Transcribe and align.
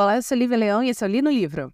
Olá, 0.00 0.16
eu 0.16 0.22
sou 0.22 0.34
Lívia 0.34 0.56
Leão 0.56 0.82
e 0.82 0.88
esse 0.88 1.04
é 1.04 1.06
o 1.06 1.10
Li 1.10 1.20
no 1.20 1.30
Livro. 1.30 1.70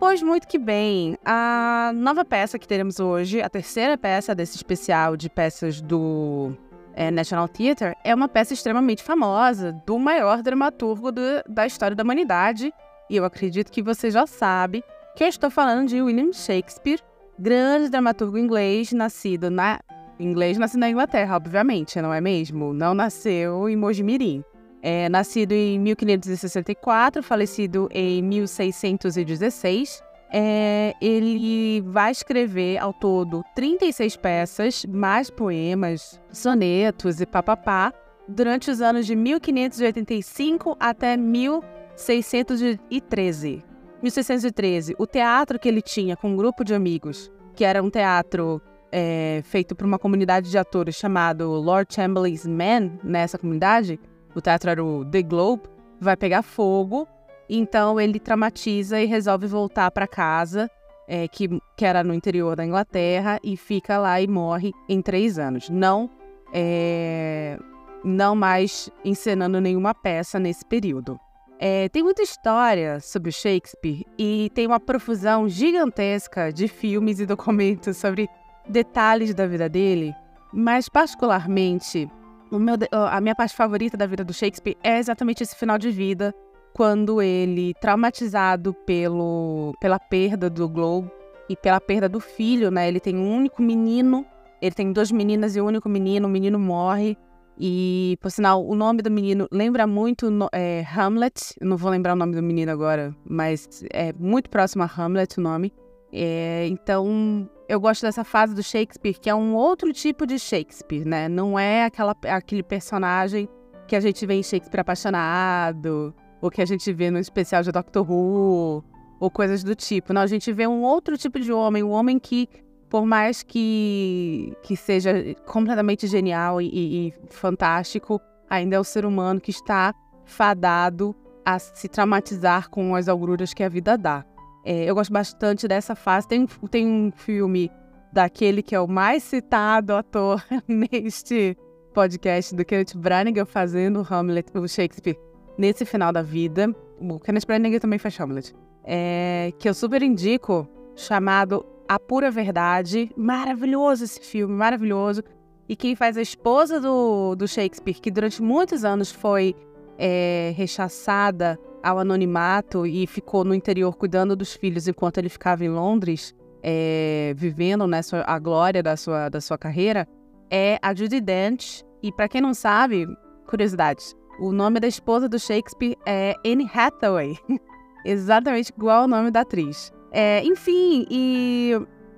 Pois 0.00 0.20
muito 0.20 0.48
que 0.48 0.58
bem, 0.58 1.16
a 1.24 1.92
nova 1.94 2.24
peça 2.24 2.58
que 2.58 2.66
teremos 2.66 2.98
hoje, 2.98 3.40
a 3.40 3.48
terceira 3.48 3.96
peça 3.96 4.34
desse 4.34 4.56
especial 4.56 5.16
de 5.16 5.30
peças 5.30 5.80
do 5.80 6.56
é, 6.92 7.08
National 7.12 7.46
Theatre, 7.46 7.94
é 8.02 8.12
uma 8.12 8.26
peça 8.26 8.52
extremamente 8.52 9.04
famosa 9.04 9.70
do 9.86 9.96
maior 9.96 10.42
dramaturgo 10.42 11.12
do, 11.12 11.20
da 11.48 11.68
história 11.68 11.94
da 11.94 12.02
humanidade. 12.02 12.74
E 13.08 13.14
eu 13.14 13.24
acredito 13.24 13.70
que 13.70 13.80
você 13.80 14.10
já 14.10 14.26
sabe 14.26 14.82
que 15.14 15.22
eu 15.22 15.28
estou 15.28 15.50
falando 15.50 15.86
de 15.86 16.02
William 16.02 16.32
Shakespeare, 16.32 17.00
grande 17.38 17.90
dramaturgo 17.90 18.36
inglês, 18.36 18.90
nascido 18.90 19.52
na 19.52 19.78
inglês, 20.18 20.58
nascido 20.58 20.80
na 20.80 20.90
Inglaterra, 20.90 21.36
obviamente, 21.36 22.00
não 22.00 22.12
é 22.12 22.20
mesmo? 22.20 22.72
Não 22.72 22.94
nasceu 22.94 23.68
em 23.68 23.76
Mojimirim. 23.76 24.42
É 24.82 25.08
nascido 25.08 25.52
em 25.52 25.78
1564, 25.78 27.22
falecido 27.22 27.88
em 27.92 28.20
1616. 28.22 30.02
É, 30.32 30.92
ele 31.00 31.80
vai 31.82 32.10
escrever 32.10 32.78
ao 32.78 32.92
todo 32.92 33.44
36 33.54 34.16
peças, 34.16 34.84
mais 34.84 35.30
poemas, 35.30 36.20
sonetos 36.32 37.20
e 37.20 37.26
papapá, 37.26 37.92
durante 38.28 38.68
os 38.70 38.80
anos 38.80 39.06
de 39.06 39.14
1585 39.14 40.76
até 40.80 41.16
1613. 41.16 43.64
1613, 44.02 44.94
o 44.98 45.06
teatro 45.06 45.58
que 45.58 45.68
ele 45.68 45.80
tinha 45.80 46.16
com 46.16 46.30
um 46.30 46.36
grupo 46.36 46.64
de 46.64 46.74
amigos, 46.74 47.30
que 47.54 47.64
era 47.64 47.82
um 47.82 47.90
teatro 47.90 48.60
é, 48.98 49.42
feito 49.44 49.76
por 49.76 49.86
uma 49.86 49.98
comunidade 49.98 50.50
de 50.50 50.56
atores 50.56 50.94
chamado 50.94 51.50
Lord 51.50 51.94
Chamberlain's 51.94 52.46
Men, 52.46 52.98
nessa 53.04 53.36
comunidade, 53.36 54.00
o 54.34 54.40
teatro 54.40 54.70
era 54.70 54.82
o 54.82 55.04
The 55.04 55.20
Globe, 55.20 55.64
vai 56.00 56.16
pegar 56.16 56.40
fogo, 56.40 57.06
então 57.46 58.00
ele 58.00 58.18
traumatiza 58.18 58.98
e 58.98 59.04
resolve 59.04 59.46
voltar 59.46 59.90
para 59.90 60.06
casa, 60.06 60.70
é, 61.06 61.28
que, 61.28 61.46
que 61.76 61.84
era 61.84 62.02
no 62.02 62.14
interior 62.14 62.56
da 62.56 62.64
Inglaterra, 62.64 63.38
e 63.44 63.54
fica 63.54 63.98
lá 63.98 64.18
e 64.18 64.26
morre 64.26 64.72
em 64.88 65.02
três 65.02 65.38
anos. 65.38 65.68
Não, 65.68 66.08
é, 66.50 67.58
não 68.02 68.34
mais 68.34 68.88
encenando 69.04 69.60
nenhuma 69.60 69.92
peça 69.92 70.38
nesse 70.38 70.64
período. 70.64 71.20
É, 71.58 71.90
tem 71.90 72.02
muita 72.02 72.22
história 72.22 72.98
sobre 73.00 73.30
Shakespeare 73.30 74.06
e 74.18 74.50
tem 74.54 74.66
uma 74.66 74.80
profusão 74.80 75.46
gigantesca 75.46 76.50
de 76.50 76.66
filmes 76.66 77.20
e 77.20 77.26
documentos 77.26 77.98
sobre 77.98 78.26
detalhes 78.68 79.34
da 79.34 79.46
vida 79.46 79.68
dele, 79.68 80.14
mas 80.52 80.88
particularmente 80.88 82.08
meu, 82.50 82.76
a 82.92 83.20
minha 83.20 83.34
parte 83.34 83.54
favorita 83.54 83.96
da 83.96 84.06
vida 84.06 84.24
do 84.24 84.32
Shakespeare 84.32 84.76
é 84.82 84.98
exatamente 84.98 85.42
esse 85.42 85.56
final 85.56 85.78
de 85.78 85.90
vida, 85.90 86.34
quando 86.72 87.20
ele, 87.22 87.74
traumatizado 87.80 88.74
pelo, 88.86 89.74
pela 89.80 89.98
perda 89.98 90.48
do 90.48 90.68
Globo 90.68 91.10
e 91.48 91.56
pela 91.56 91.80
perda 91.80 92.08
do 92.08 92.20
filho, 92.20 92.70
né? 92.70 92.86
Ele 92.86 93.00
tem 93.00 93.16
um 93.16 93.34
único 93.34 93.62
menino, 93.62 94.26
ele 94.60 94.74
tem 94.74 94.92
duas 94.92 95.10
meninas 95.10 95.56
e 95.56 95.60
um 95.60 95.66
único 95.66 95.88
menino, 95.88 96.28
o 96.28 96.30
menino 96.30 96.58
morre. 96.58 97.16
E, 97.58 98.18
por 98.20 98.30
sinal, 98.30 98.64
o 98.66 98.74
nome 98.74 99.00
do 99.00 99.10
menino 99.10 99.48
lembra 99.50 99.86
muito 99.86 100.28
é, 100.52 100.84
Hamlet. 100.94 101.54
Eu 101.58 101.66
não 101.66 101.76
vou 101.78 101.90
lembrar 101.90 102.12
o 102.12 102.16
nome 102.16 102.36
do 102.36 102.42
menino 102.42 102.70
agora, 102.70 103.16
mas 103.24 103.82
é 103.90 104.12
muito 104.12 104.50
próximo 104.50 104.82
a 104.82 104.86
Hamlet 104.86 105.38
o 105.38 105.40
nome. 105.40 105.72
É, 106.12 106.66
então, 106.68 107.48
eu 107.68 107.80
gosto 107.80 108.02
dessa 108.02 108.24
fase 108.24 108.54
do 108.54 108.62
Shakespeare, 108.62 109.18
que 109.18 109.28
é 109.28 109.34
um 109.34 109.54
outro 109.54 109.92
tipo 109.92 110.26
de 110.26 110.38
Shakespeare, 110.38 111.04
né? 111.04 111.28
Não 111.28 111.58
é 111.58 111.84
aquela, 111.84 112.16
aquele 112.28 112.62
personagem 112.62 113.48
que 113.86 113.96
a 113.96 114.00
gente 114.00 114.24
vê 114.26 114.34
em 114.34 114.42
Shakespeare 114.42 114.80
apaixonado, 114.80 116.14
ou 116.40 116.50
que 116.50 116.62
a 116.62 116.66
gente 116.66 116.92
vê 116.92 117.10
no 117.10 117.18
especial 117.18 117.62
de 117.62 117.72
Doctor 117.72 118.08
Who, 118.08 118.84
ou 119.18 119.30
coisas 119.30 119.62
do 119.62 119.74
tipo. 119.74 120.12
Não, 120.12 120.22
a 120.22 120.26
gente 120.26 120.52
vê 120.52 120.66
um 120.66 120.82
outro 120.82 121.16
tipo 121.16 121.40
de 121.40 121.52
homem, 121.52 121.82
um 121.82 121.90
homem 121.90 122.18
que, 122.18 122.48
por 122.88 123.04
mais 123.04 123.42
que, 123.42 124.52
que 124.62 124.76
seja 124.76 125.12
completamente 125.46 126.06
genial 126.06 126.60
e, 126.60 126.68
e, 126.68 127.08
e 127.08 127.14
fantástico, 127.30 128.20
ainda 128.48 128.76
é 128.76 128.80
o 128.80 128.84
ser 128.84 129.04
humano 129.04 129.40
que 129.40 129.50
está 129.50 129.94
fadado 130.24 131.14
a 131.44 131.58
se 131.58 131.88
traumatizar 131.88 132.68
com 132.68 132.94
as 132.94 133.08
agruras 133.08 133.54
que 133.54 133.62
a 133.62 133.68
vida 133.68 133.96
dá. 133.96 134.24
É, 134.68 134.84
eu 134.84 134.96
gosto 134.96 135.12
bastante 135.12 135.68
dessa 135.68 135.94
fase. 135.94 136.26
Tem, 136.26 136.44
tem 136.68 136.84
um 136.84 137.12
filme 137.12 137.70
daquele 138.12 138.62
que 138.62 138.74
é 138.74 138.80
o 138.80 138.88
mais 138.88 139.22
citado 139.22 139.94
ator 139.94 140.44
neste 140.66 141.56
podcast 141.94 142.52
do 142.52 142.64
Kenneth 142.64 142.96
Branagh 142.96 143.46
fazendo 143.46 144.04
Hamlet, 144.10 144.50
o 144.58 144.66
Shakespeare, 144.66 145.16
nesse 145.56 145.84
final 145.84 146.12
da 146.12 146.20
vida. 146.20 146.74
O 147.00 147.20
Kenneth 147.20 147.46
Branagh 147.46 147.78
também 147.78 148.00
faz 148.00 148.18
Hamlet. 148.18 148.52
É, 148.82 149.52
que 149.56 149.68
eu 149.68 149.74
super 149.74 150.02
indico, 150.02 150.68
chamado 150.96 151.64
A 151.88 151.96
Pura 152.00 152.28
Verdade. 152.28 153.08
Maravilhoso 153.16 154.02
esse 154.02 154.18
filme, 154.18 154.52
maravilhoso. 154.52 155.22
E 155.68 155.76
quem 155.76 155.94
faz 155.94 156.16
a 156.16 156.22
esposa 156.22 156.80
do, 156.80 157.36
do 157.36 157.46
Shakespeare, 157.46 158.00
que 158.00 158.10
durante 158.10 158.42
muitos 158.42 158.84
anos 158.84 159.12
foi 159.12 159.54
é, 159.96 160.52
rechaçada 160.56 161.56
ao 161.86 162.00
anonimato 162.00 162.84
e 162.84 163.06
ficou 163.06 163.44
no 163.44 163.54
interior 163.54 163.96
cuidando 163.96 164.34
dos 164.34 164.54
filhos 164.54 164.88
enquanto 164.88 165.18
ele 165.18 165.28
ficava 165.28 165.64
em 165.64 165.68
Londres, 165.68 166.34
é, 166.60 167.32
vivendo 167.36 167.86
né, 167.86 168.00
a 168.26 168.38
glória 168.40 168.82
da 168.82 168.96
sua, 168.96 169.28
da 169.28 169.40
sua 169.40 169.56
carreira, 169.56 170.04
é 170.50 170.80
a 170.82 170.92
Judy 170.92 171.20
Dench. 171.20 171.84
E 172.02 172.10
para 172.10 172.28
quem 172.28 172.40
não 172.40 172.52
sabe, 172.54 173.06
curiosidade, 173.46 174.02
o 174.40 174.50
nome 174.50 174.80
da 174.80 174.88
esposa 174.88 175.28
do 175.28 175.38
Shakespeare 175.38 175.96
é 176.04 176.34
Anne 176.44 176.68
Hathaway. 176.74 177.38
Exatamente 178.04 178.72
igual 178.76 179.02
ao 179.02 179.08
nome 179.08 179.30
da 179.30 179.42
atriz. 179.42 179.92
É, 180.10 180.42
enfim, 180.44 181.06
e 181.08 181.72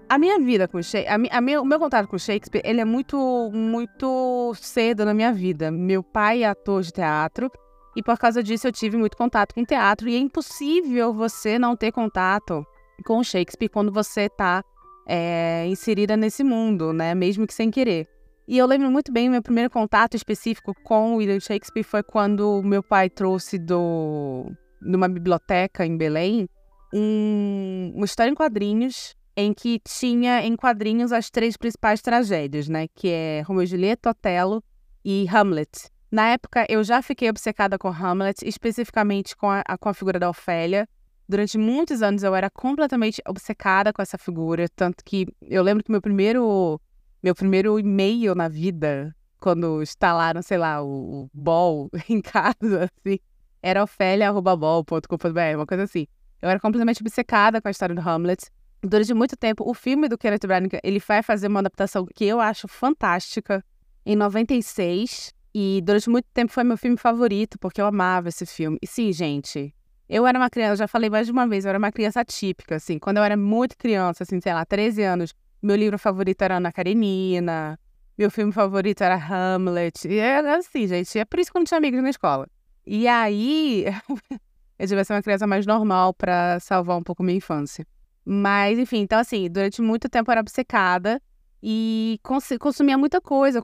a 0.08 0.18
minha 0.18 0.38
vida 0.38 0.66
com 0.66 0.80
Shakespeare, 0.80 1.30
a, 1.30 1.38
a 1.38 1.40
meu, 1.42 1.60
o 1.60 1.66
meu 1.66 1.78
contato 1.78 2.08
com 2.08 2.16
Shakespeare, 2.16 2.62
ele 2.64 2.80
é 2.80 2.86
muito, 2.86 3.50
muito 3.52 4.54
cedo 4.54 5.04
na 5.04 5.12
minha 5.12 5.32
vida. 5.32 5.70
Meu 5.70 6.02
pai 6.02 6.42
é 6.42 6.48
ator 6.48 6.80
de 6.80 6.90
teatro 6.90 7.50
e 7.98 8.03
por 8.03 8.16
causa 8.16 8.44
disso 8.44 8.69
eu 8.69 8.70
tive 8.70 8.97
muito 8.97 9.16
contato 9.16 9.53
com 9.53 9.64
teatro 9.64 10.09
e 10.09 10.14
é 10.14 10.19
impossível 10.19 11.12
você 11.12 11.59
não 11.59 11.75
ter 11.75 11.91
contato 11.91 12.64
com 13.04 13.25
Shakespeare 13.25 13.69
quando 13.69 13.91
você 13.91 14.22
está 14.22 14.64
é, 15.04 15.66
inserida 15.66 16.16
nesse 16.16 16.44
mundo, 16.44 16.92
né? 16.92 17.12
Mesmo 17.12 17.44
que 17.44 17.53
sem 17.53 17.72
querer. 17.72 18.08
E 18.47 18.56
eu 18.56 18.66
lembro 18.66 18.88
muito 18.88 19.10
bem, 19.10 19.28
meu 19.28 19.42
primeiro 19.42 19.69
contato 19.69 20.14
específico 20.14 20.72
com 20.84 21.16
William 21.16 21.41
Shakespeare 21.41 21.82
foi 21.82 22.04
quando 22.04 22.62
meu 22.62 22.84
pai 22.84 23.10
trouxe 23.10 23.58
do 23.58 24.47
numa 24.81 25.08
biblioteca 25.08 25.84
em 25.84 25.97
Belém 25.97 26.48
um, 26.94 27.92
uma 27.97 28.04
história 28.04 28.31
em 28.31 28.34
quadrinhos 28.34 29.16
em 29.37 29.53
que 29.53 29.81
tinha 29.81 30.41
em 30.47 30.54
quadrinhos 30.54 31.10
as 31.10 31.31
três 31.31 31.56
principais 31.56 32.00
tragédias, 32.00 32.69
né? 32.69 32.87
Que 32.94 33.08
é 33.08 33.42
Romeu 33.44 33.64
e 33.64 33.66
Julieta, 33.66 34.10
Otelo 34.10 34.62
e 35.04 35.26
Hamlet. 35.28 35.91
Na 36.10 36.28
época, 36.28 36.64
eu 36.69 36.82
já 36.82 37.02
fiquei 37.02 37.28
obcecada 37.28 37.78
com 37.78 37.88
Hamlet, 37.88 38.46
especificamente 38.46 39.36
com 39.36 39.50
a, 39.50 39.62
com 39.78 39.88
a 39.88 39.94
figura 39.94 40.19
da 40.19 40.30
Ofélia. 40.30 40.88
Durante 41.28 41.58
muitos 41.58 42.00
anos 42.00 42.22
eu 42.22 42.34
era 42.34 42.48
completamente 42.48 43.20
obcecada 43.26 43.92
com 43.92 44.00
essa 44.00 44.16
figura, 44.16 44.66
tanto 44.74 45.04
que 45.04 45.26
eu 45.42 45.62
lembro 45.62 45.84
que 45.84 45.91
meu 45.91 46.00
primeiro 46.00 46.80
meu 47.22 47.34
primeiro 47.34 47.78
e-mail 47.78 48.34
na 48.34 48.48
vida, 48.48 49.14
quando 49.38 49.82
instalaram, 49.82 50.41
sei 50.41 50.56
lá, 50.56 50.82
o, 50.82 51.24
o 51.24 51.30
Ball 51.34 51.91
em 52.08 52.22
casa, 52.22 52.84
assim, 52.84 53.19
era 53.62 53.82
ofélia.ball.com.br, 53.82 55.56
uma 55.56 55.66
coisa 55.66 55.82
assim. 55.82 56.06
Eu 56.40 56.48
era 56.48 56.60
completamente 56.60 57.02
obcecada 57.02 57.60
com 57.60 57.69
a 57.69 57.70
história 57.70 57.94
do 57.94 58.00
Hamlet. 58.00 58.46
Durante 58.80 59.12
muito 59.12 59.36
tempo, 59.36 59.69
o 59.69 59.75
filme 59.75 60.08
do 60.08 60.16
Kenneth 60.16 60.46
Branagh, 60.46 60.78
ele 60.84 61.00
vai 61.00 61.22
fazer 61.22 61.48
uma 61.48 61.58
adaptação 61.58 62.06
que 62.06 62.25
eu 62.25 62.40
acho 62.40 62.69
fantástica. 62.69 63.62
Em 64.06 64.14
96, 64.16 65.34
e 65.54 65.81
durante 65.82 66.11
muito 66.11 66.26
tempo 66.32 66.52
foi 66.52 66.64
meu 66.64 66.76
filme 66.76 66.96
favorito, 66.96 67.58
porque 67.58 67.81
eu 67.81 67.87
amava 67.87 68.28
esse 68.28 68.44
filme. 68.46 68.78
E 68.82 68.87
sim, 68.87 69.12
gente, 69.12 69.75
eu 70.08 70.26
era 70.26 70.38
uma 70.38 70.49
criança, 70.49 70.76
já 70.76 70.88
falei 70.88 71.11
mais 71.11 71.26
de 71.26 71.32
uma 71.32 71.46
vez, 71.46 71.64
eu 71.64 71.70
era 71.70 71.78
uma 71.78 71.93
criança 71.93 72.25
típica, 72.25 72.76
assim. 72.76 72.99
Quando 72.99 73.19
eu 73.19 73.22
era 73.25 73.37
muito 73.37 73.76
criança, 73.76 74.22
assim, 74.25 74.40
sei 74.40 74.55
lá, 74.55 74.64
13 74.64 75.02
anos, 75.02 75.34
meu 75.62 75.76
livro 75.76 75.99
favorito 75.99 76.43
era 76.43 76.56
Ana 76.56 76.72
Karenina, 76.72 77.78
meu 78.17 78.31
filme 78.31 78.52
favorito 78.52 79.02
era 79.02 79.17
Hamlet. 79.17 80.08
E 80.08 80.19
era 80.19 80.56
assim, 80.56 80.87
gente. 80.87 81.19
É 81.19 81.25
por 81.25 81.38
isso 81.38 81.50
que 81.50 81.56
eu 81.56 81.61
não 81.61 81.67
tinha 81.67 81.78
amigos 81.78 82.02
na 82.02 82.11
escola. 82.11 82.49
E 82.87 83.06
aí, 83.06 83.84
eu 84.78 84.87
devia 84.87 85.05
ser 85.05 85.12
uma 85.12 85.22
criança 85.22 85.46
mais 85.46 85.67
normal 85.67 86.14
para 86.14 86.58
salvar 86.61 86.96
um 86.96 87.02
pouco 87.02 87.22
minha 87.22 87.37
infância. 87.37 87.87
Mas, 88.25 88.78
enfim, 88.78 88.99
então 88.99 89.19
assim, 89.19 89.49
durante 89.50 89.81
muito 89.81 90.08
tempo 90.08 90.31
eu 90.31 90.32
era 90.32 90.40
obcecada 90.40 91.20
e 91.62 92.19
cons 92.22 92.49
consumia 92.58 92.96
muita 92.96 93.20
coisa. 93.20 93.62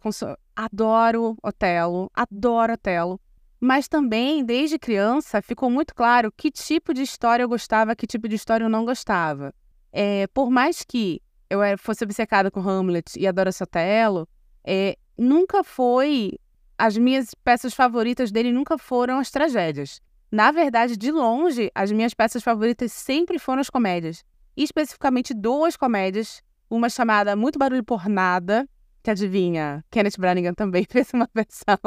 Adoro 0.55 1.37
Otelo, 1.43 2.11
adoro 2.15 2.75
Otelo. 2.75 3.21
Mas 3.61 3.89
também, 3.89 4.45
desde 4.45 4.79
criança, 4.79 5.41
ficou 5.41 5.71
muito 5.71 5.95
claro 5.95 6.31
que 6.31 6.51
tipo 6.51 6.93
de 6.93 7.03
história 7.03 7.43
eu 7.43 7.49
gostava, 7.49 7.97
que 7.97 8.07
tipo 8.07 8.29
de 8.29 8.35
história 8.35 8.65
eu 8.65 8.69
não 8.69 8.85
gostava. 8.85 9.55
É, 9.91 10.27
por 10.29 10.51
mais 10.51 10.85
que 10.85 11.23
eu 11.49 11.61
fosse 11.79 12.05
obcecada 12.05 12.51
com 12.51 12.61
Hamlet 12.61 13.19
e 13.19 13.27
adorasse 13.27 13.63
Otelo, 13.63 14.29
é, 14.65 14.97
nunca 15.17 15.63
foi. 15.65 16.39
As 16.77 16.99
minhas 16.99 17.33
peças 17.45 17.73
favoritas 17.73 18.33
dele 18.33 18.51
nunca 18.51 18.77
foram 18.77 19.19
as 19.19 19.31
tragédias. 19.31 20.01
Na 20.31 20.51
verdade, 20.51 20.97
de 20.97 21.13
longe, 21.13 21.71
as 21.73 21.93
minhas 21.93 22.13
peças 22.13 22.43
favoritas 22.43 22.93
sempre 22.93 23.39
foram 23.39 23.61
as 23.61 23.71
comédias. 23.71 24.25
E 24.57 24.65
especificamente 24.65 25.33
duas 25.33 25.77
comédias. 25.77 26.43
Uma 26.75 26.89
chamada 26.89 27.37
Muito 27.37 27.57
Barulho 27.57 27.85
por 27.85 28.09
Nada, 28.09 28.69
que 29.01 29.09
adivinha, 29.09 29.85
Kenneth 29.93 30.19
Branagh 30.19 30.53
também 30.57 30.85
fez 30.91 31.09
uma 31.15 31.31
versão. 31.33 31.79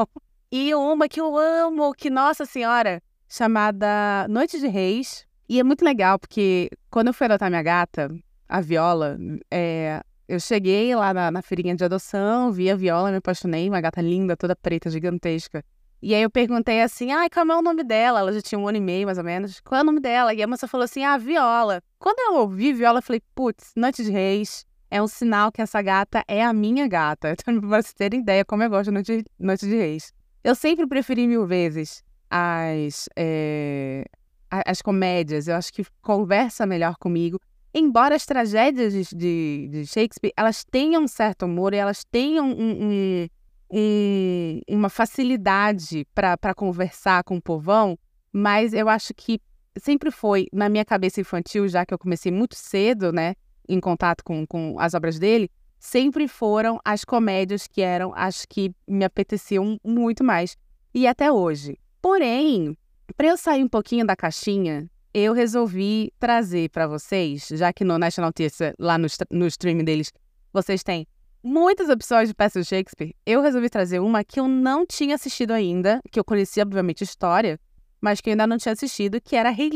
E 0.50 0.74
uma 0.74 1.10
que 1.10 1.20
eu 1.20 1.38
amo, 1.38 1.94
que, 1.94 2.10
nossa 2.10 2.46
senhora, 2.46 3.04
chamada 3.28 4.26
Noite 4.30 4.58
de 4.62 4.68
Reis. 4.68 5.28
E 5.50 5.60
é 5.60 5.64
muito 5.64 5.84
legal, 5.84 6.18
porque 6.18 6.70
quando 6.90 7.08
eu 7.08 7.14
fui 7.14 7.26
adotar 7.26 7.50
minha 7.50 7.62
gata, 7.62 8.10
a 8.48 8.62
Viola, 8.62 9.18
é, 9.52 10.02
eu 10.26 10.40
cheguei 10.40 10.96
lá 10.96 11.14
na, 11.14 11.32
na 11.32 11.42
feirinha 11.42 11.76
de 11.76 11.84
adoção, 11.84 12.50
vi 12.54 12.72
a 12.72 12.76
Viola, 12.78 13.12
me 13.12 13.18
apaixonei, 13.18 13.68
uma 13.68 13.82
gata 13.82 14.02
linda, 14.02 14.38
toda 14.38 14.56
preta, 14.56 14.90
gigantesca. 14.90 15.66
E 16.02 16.16
aí 16.16 16.22
eu 16.22 16.32
perguntei 16.32 16.82
assim, 16.82 17.12
ai, 17.12 17.30
qual 17.30 17.46
é 17.46 17.58
o 17.58 17.62
nome 17.62 17.84
dela? 17.84 18.22
Ela 18.22 18.32
já 18.32 18.42
tinha 18.42 18.58
um 18.58 18.70
ano 18.70 18.78
e 18.78 18.82
meio, 18.82 19.06
mais 19.06 19.18
ou 19.18 19.24
menos. 19.26 19.60
Qual 19.60 19.80
é 19.80 19.82
o 19.82 19.86
nome 19.86 20.00
dela? 20.00 20.34
E 20.34 20.42
a 20.42 20.48
moça 20.48 20.66
falou 20.66 20.86
assim, 20.86 21.04
ah, 21.04 21.18
Viola. 21.18 21.84
Quando 22.00 22.20
eu 22.20 22.40
ouvi 22.40 22.72
Viola, 22.72 23.00
eu 23.00 23.04
falei, 23.04 23.22
putz, 23.36 23.74
Noite 23.76 24.02
de 24.02 24.12
Reis 24.12 24.66
é 24.90 25.02
um 25.02 25.08
sinal 25.08 25.52
que 25.52 25.62
essa 25.62 25.82
gata 25.82 26.24
é 26.28 26.44
a 26.44 26.54
minha 26.54 26.88
gata. 26.88 27.36
Então, 27.40 27.60
pra 27.60 27.82
vocês 27.82 27.94
terem 27.94 28.22
ideia 28.22 28.46
como 28.46 28.64
eu 28.64 28.70
gosto 28.70 28.86
de 28.86 28.92
Noite, 28.92 29.26
Noite 29.40 29.66
de 29.66 29.76
Reis. 29.76 30.14
Eu 30.44 30.56
sempre 30.56 30.88
preferi 30.88 31.28
mil 31.28 31.46
vezes 31.46 32.04
as, 32.30 33.10
é, 33.16 34.06
as 34.50 34.82
comédias. 34.82 35.48
Eu 35.48 35.56
acho 35.56 35.74
que 35.74 35.86
conversa 36.02 36.66
melhor 36.66 36.96
comigo. 36.98 37.40
Embora 37.74 38.16
as 38.16 38.26
tragédias 38.26 38.94
de, 39.10 39.68
de, 39.70 39.86
Shakespeare, 39.86 40.34
elas 40.36 40.64
tenham 40.64 41.04
um 41.04 41.08
certo 41.08 41.46
humor 41.46 41.74
e 41.74 41.78
elas 41.78 42.04
tenham 42.04 42.50
um, 42.50 43.28
um, 43.72 44.62
uma 44.68 44.90
facilidade 44.90 46.08
para 46.16 46.56
conversar 46.56 47.24
com 47.24 47.38
o 47.38 47.42
povão, 47.42 47.98
mas 48.32 48.74
eu 48.74 48.90
acho 48.90 49.14
que 49.14 49.40
sempre 49.78 50.10
foi, 50.10 50.48
na 50.52 50.70
minha 50.70 50.86
cabeça 50.86 51.22
infantil, 51.22 51.68
já 51.68 51.86
que 51.86 51.94
eu 51.94 52.00
comecei 52.00 52.32
muito 52.32 52.56
cedo, 52.56 53.12
né, 53.12 53.36
em 53.68 53.80
contato 53.80 54.24
com, 54.24 54.46
com 54.46 54.80
as 54.80 54.94
obras 54.94 55.20
dele, 55.20 55.50
sempre 55.80 56.28
foram 56.28 56.80
as 56.84 57.04
comédias 57.04 57.68
que 57.68 57.82
eram 57.82 58.14
as 58.16 58.46
que 58.46 58.74
me 58.88 59.06
apeteciam 59.06 59.80
muito 59.84 60.24
mais. 60.24 60.58
E 60.94 61.06
até 61.06 61.32
hoje. 61.32 61.78
Porém, 62.02 62.78
para 63.16 63.28
eu 63.28 63.38
sair 63.38 63.64
um 63.64 63.70
pouquinho 63.70 64.06
da 64.06 64.16
caixinha, 64.16 64.90
eu 65.14 65.34
resolvi 65.34 66.12
trazer 66.20 66.70
para 66.70 66.88
vocês, 66.88 67.48
já 67.52 67.74
que 67.74 67.84
no 67.84 67.98
National 67.98 68.32
Theatre, 68.32 68.74
lá 68.78 68.98
no, 68.98 69.08
no 69.32 69.48
stream 69.48 69.84
deles, 69.84 70.12
vocês 70.54 70.84
têm 70.84 71.08
muitas 71.44 71.90
opções 71.90 72.28
de 72.28 72.36
peças 72.36 72.66
de 72.66 72.70
Shakespeare, 72.70 73.16
eu 73.26 73.42
resolvi 73.42 73.70
trazer 73.70 74.00
uma 74.00 74.24
que 74.24 74.40
eu 74.40 74.48
não 74.48 74.86
tinha 74.86 75.16
assistido 75.16 75.52
ainda, 75.52 76.02
que 76.12 76.20
eu 76.20 76.24
conhecia, 76.24 76.64
obviamente, 76.64 77.04
história, 77.04 77.60
mas 78.02 78.22
que 78.22 78.30
eu 78.30 78.34
ainda 78.34 78.46
não 78.46 78.58
tinha 78.58 78.74
assistido, 78.74 79.22
que 79.22 79.36
era 79.36 79.50
Rei. 79.50 79.70